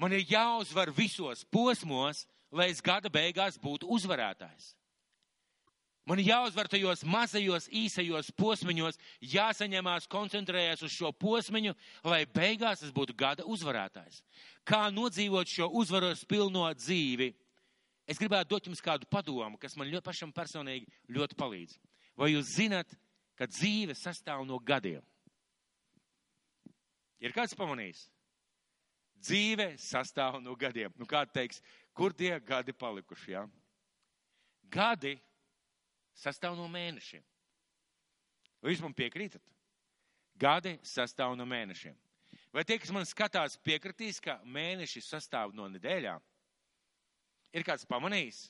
[0.00, 2.24] Man ir jāuzvar visos posmos,
[2.54, 4.72] lai es gada beigās būtu uzvarētājs.
[6.04, 11.72] Man jāuzvar tajos mazajos, īsajos posmiņos, jāsaņemās, koncentrējas uz šo posmiņu,
[12.04, 14.20] lai beigās es būtu gada uzvarētājs.
[14.68, 17.30] Kā nodzīvot šo uzvaros pilno dzīvi?
[18.04, 21.78] Es gribētu dot jums kādu padomu, kas man ļoti pašam personīgi ļoti palīdz.
[22.20, 22.92] Vai jūs zinat,
[23.38, 25.00] ka dzīve sastāv no gadiem.
[27.24, 28.04] Ir kāds pamanījis?
[29.24, 30.92] Dzīve sastāv no gadiem.
[31.00, 31.62] Nu, kāds teiks,
[31.94, 33.34] kur tie gadi palikuši?
[33.34, 33.44] Ja?
[34.70, 35.14] Gadi
[36.18, 37.22] sastāv no mēnešiem.
[38.64, 39.42] Jūs man piekrītat?
[40.40, 41.94] Gadi sastāv no mēnešiem.
[42.54, 46.22] Vai tie, kas man skatās, piekritīs, ka mēneši sastāv no nedēļām?
[47.54, 48.44] Ir kāds pamanījis?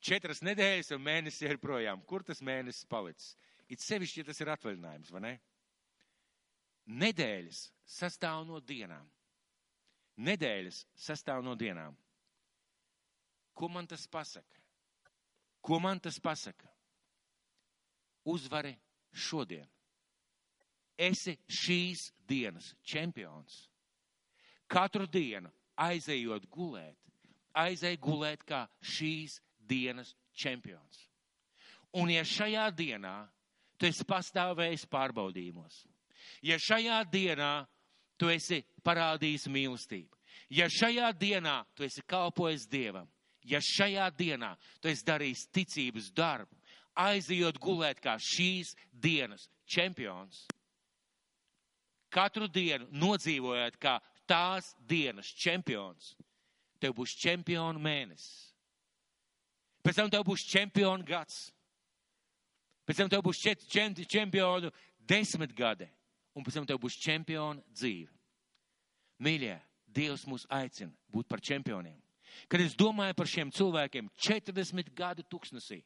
[0.00, 2.02] Četras nedēļas un mēnesis ir projām.
[2.06, 3.34] Kur tas mēnesis palicis?
[3.68, 5.32] It sevišķi, ja tas ir atvaļinājums, vai ne?
[6.88, 7.62] Nedēļas
[7.98, 9.08] sastāv no dienām.
[10.24, 11.96] Nedēļas sastāv no dienām.
[13.58, 14.60] Ko man tas pasaka?
[15.60, 16.68] Ko man tas pasaka?
[18.24, 18.76] Uzvari
[19.10, 19.66] šodien.
[20.98, 23.64] Esi šīs dienas čempions.
[24.70, 26.98] Katru dienu aizejot gulēt,
[27.58, 31.08] aizej gulēt kā šīs dienas čempions.
[31.98, 33.16] Un ja šajā dienā
[33.78, 35.82] tu esi pastāvējis pārbaudījumos.
[36.46, 37.52] Ja šajā dienā
[38.18, 40.14] tu esi parādījis mīlestību,
[40.50, 43.08] ja šajā dienā tu esi kalpojis Dievam,
[43.48, 46.54] ja šajā dienā tu esi darījis ticības darbu,
[46.98, 50.46] aizejot gulēt kā šīs dienas čempions,
[52.10, 56.14] katru dienu nodzīvojot kā tās dienas čempions,
[56.80, 58.48] tev būs čempionu mēnesis.
[59.84, 61.48] Pēc tam tev būs čempionu gads.
[62.88, 65.88] Pēc tam tev būs čempionu desmit gadi,
[66.34, 68.12] un pēc tam tev būs čempionu dzīve.
[69.24, 69.56] Mīļie,
[69.88, 71.96] Dievs mūs aicina būt par čempioniem.
[72.48, 75.82] Kad es domāju par šiem cilvēkiem 40 gadu tuksnesī,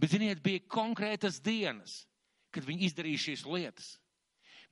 [0.00, 2.02] bet ziniet, bija konkrētas dienas,
[2.52, 3.94] kad viņi izdarīja šīs lietas.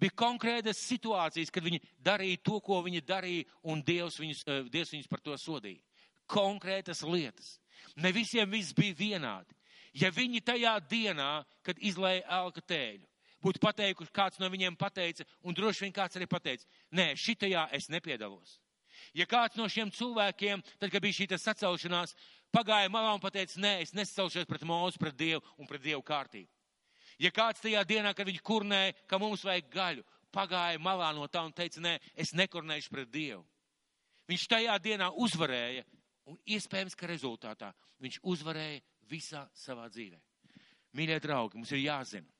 [0.00, 4.92] Bija konkrētas situācijas, kad viņi darīja to, ko viņi darīja, un Dievs viņus, eh, Dievs
[4.94, 5.80] viņus par to sodīja.
[6.26, 7.58] Konkrētas lietas.
[7.96, 9.52] Ne visiem viss bija vienādi.
[9.92, 13.06] Ja viņi tajā dienā, kad izlēja elka tēļu,
[13.42, 17.88] būtu pateikuši, kāds no viņiem pateica, un droši vien kāds arī pateica, nē, šitajā es
[17.88, 18.60] nepiedalos.
[19.16, 22.14] Ja kāds no šiem cilvēkiem, tad, kad bija šī sacelšanās,
[22.54, 26.50] pagāja malā un pateica, nē, es nesacelšos pret mūzu, pret Dievu un pret Dievu kārtību.
[27.20, 31.42] Ja kāds tajā dienā, kad viņi kurnēja, ka mums vajag gaļu, pagāja malā no tā
[31.44, 33.44] un teica, nē, es nekurnēšu pret Dievu.
[34.30, 35.84] Viņš tajā dienā uzvarēja,
[36.30, 38.80] un iespējams, ka rezultātā viņš uzvarēja
[39.10, 40.20] visā savā dzīvē.
[40.96, 42.30] Mīļie draugi, mums ir jāzina,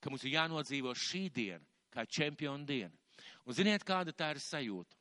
[0.00, 2.94] ka mums ir jānodzīvo šī diena kā čempionu diena.
[3.44, 4.96] Un ziniet, kāda tā ir sajūta?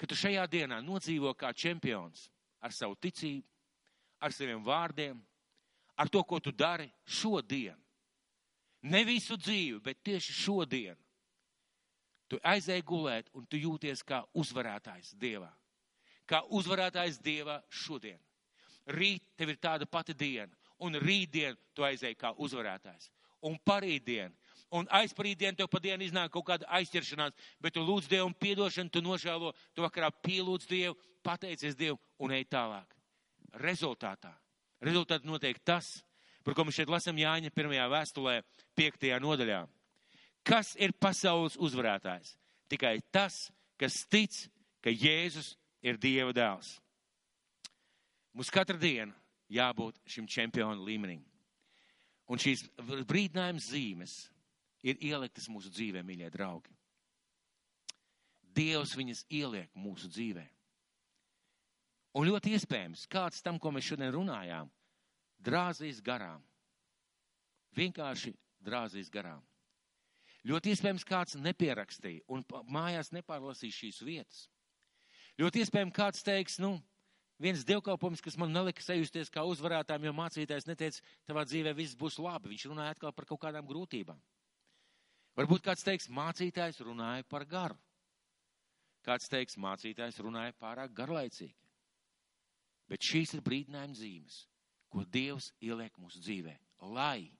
[0.00, 2.30] Ka tu šajā dienā nodzīvo kā čempions
[2.64, 3.44] ar savu ticību,
[4.20, 5.20] ar saviem vārdiem,
[6.00, 7.76] ar to, ko tu dari šodien.
[8.88, 10.96] Ne visu dzīvi, bet tieši šodien.
[12.30, 15.50] Tu aizēji gulēt un tu jūties kā uzvarētājs Dievā.
[16.24, 18.20] Kā uzvarētājs Dievā šodien.
[18.86, 23.10] Rīt tev ir tāda pati diena, un rītdien tu aizēji kā uzvarētājs.
[23.44, 24.32] Un parītdien,
[24.74, 28.92] un aizparītdien tev pa dienu iznāk kaut kāda aizķeršanās, bet tu lūdz Dievu un piedošanu,
[28.92, 30.96] tu nožēlo, tu vakarā pielūdz Dievu,
[31.26, 32.94] pateicies Dievu un ej tālāk.
[33.60, 34.32] Rezultātā.
[34.80, 35.98] Rezultātā notiek tas,
[36.46, 38.36] par ko mēs šeit lasām Jāņa pirmajā vēstulē,
[38.78, 39.64] piektajā nodaļā.
[40.46, 42.36] Kas ir pasaules uzvarētājs?
[42.70, 44.36] Tikai tas, kas tic,
[44.80, 46.78] ka Jēzus ir Dieva dēls.
[48.32, 49.12] Mums katru dienu
[49.50, 51.24] jābūt šim čempionu līmenim.
[52.30, 54.14] Un šīs brīdinājuma zīmes
[54.82, 56.72] ir ieliktas mūsu dzīvē, mīļie draugi.
[58.50, 60.46] Dievs viņas ieliek mūsu dzīvē.
[62.18, 64.70] Un ļoti iespējams, kāds tam, ko mēs šodien runājām,
[65.38, 66.42] drāzīs garām.
[67.76, 68.34] Vienkārši
[68.66, 69.44] drāzīs garām.
[70.48, 74.48] Ļoti iespējams, kāds nepierakstīja un mājās nepārlasīja šīs vietas.
[75.38, 76.74] Ļoti iespējams, kāds teiks, nu,
[77.40, 82.18] viens dievkalpojums, kas man nelika sajusties kā uzvarētājiem, jo mācītājs neteica, tavā dzīvē viss būs
[82.20, 82.50] labi.
[82.54, 84.18] Viņš runāja atkal par kaut kādām grūtībām.
[85.40, 87.76] Varbūt kāds teiks, mācītājs runāja par garu.
[89.06, 91.56] Kāds teiks, mācītājs runāja pārāk garlaicīgi.
[92.92, 94.42] Bet šīs ir brīdinājuma zīmes,
[94.92, 96.52] ko Dievs ieliek mūsu dzīvē,
[96.92, 97.30] lai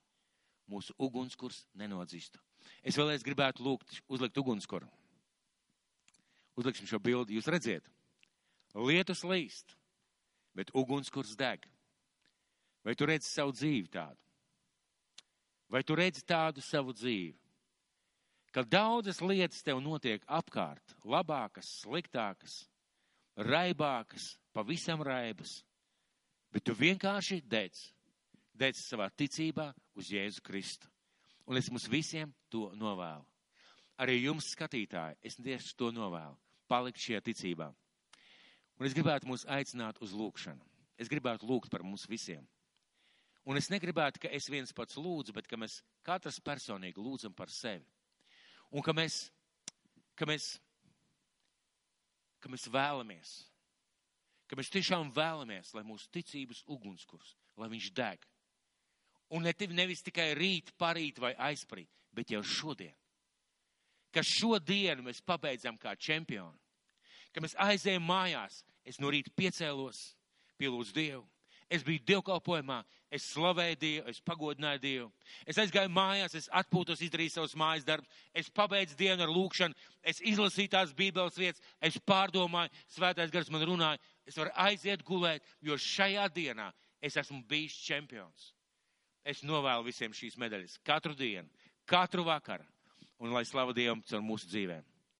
[0.70, 2.40] mūsu ugunskurs nenodzīstu.
[2.80, 4.88] Es vēlreiz gribētu lūgt, uzlikt ugunskuru.
[6.56, 7.36] Uzliksim šo bildi.
[7.36, 7.84] Jūs redziet,
[8.80, 9.76] lietus līst,
[10.56, 11.68] bet ugunskurs deg.
[12.80, 14.16] Vai tu redzi savu dzīvi tādu?
[15.68, 17.36] Vai tu redzi tādu savu dzīvi?
[18.50, 22.64] Ka daudzas lietas tev notiek apkārt, labākas, sliktākas,
[23.38, 25.60] raibākas, pavisam raibas,
[26.50, 27.92] bet tu vienkārši dedz,
[28.54, 30.90] dedz savā ticībā uz Jēzu Kristu.
[31.46, 33.24] Un es mums visiem to novēlu.
[34.00, 36.38] Arī jums, skatītāji, es tieši to novēlu
[36.70, 37.68] palikt šajā ticībā.
[38.80, 40.62] Un es gribētu mūs aicināt uz lūgšanu.
[41.00, 42.44] Es gribētu lūgt par mums visiem.
[43.48, 47.50] Un es negribētu, ka es viens pats lūdzu, bet ka mēs katrs personīgi lūdzam par
[47.52, 47.86] sevi.
[48.70, 49.24] Un ka mēs,
[50.14, 50.52] ka mēs,
[52.40, 53.34] ka mēs vēlamies,
[54.50, 58.24] ka mēs tiešām vēlamies, lai mūsu ticības ugunskurs, lai viņš deg.
[59.30, 62.94] Un ne nevis tikai rīt, parīt vai aizparīt, bet jau šodien
[64.14, 66.58] ka šodienu mēs pabeidzam kā čempioni,
[67.32, 68.62] ka mēs aizējām mājās.
[68.84, 70.14] Es no rīta piecēlos,
[70.58, 71.24] pielūdzu Dievu.
[71.70, 72.80] Es biju dievkalpojumā,
[73.14, 75.06] es slavēju Dievu, es pagodināju Dievu.
[75.46, 80.18] Es aizgāju mājās, es atpūtos, izdarīju savus mājas darbus, es pabeidzu dienu ar lūkšanu, es
[80.32, 85.78] izlasīju tās bībeles vietas, es pārdomāju, svētais gars man runāja, es varu aiziet gulēt, jo
[85.78, 88.50] šajā dienā es esmu bijis čempions.
[89.22, 91.46] Es novēlu visiem šīs medaļas katru dienu,
[91.86, 92.66] katru vakaru
[93.20, 94.89] un lai slavu Dievam caur mūsu dzīvēm.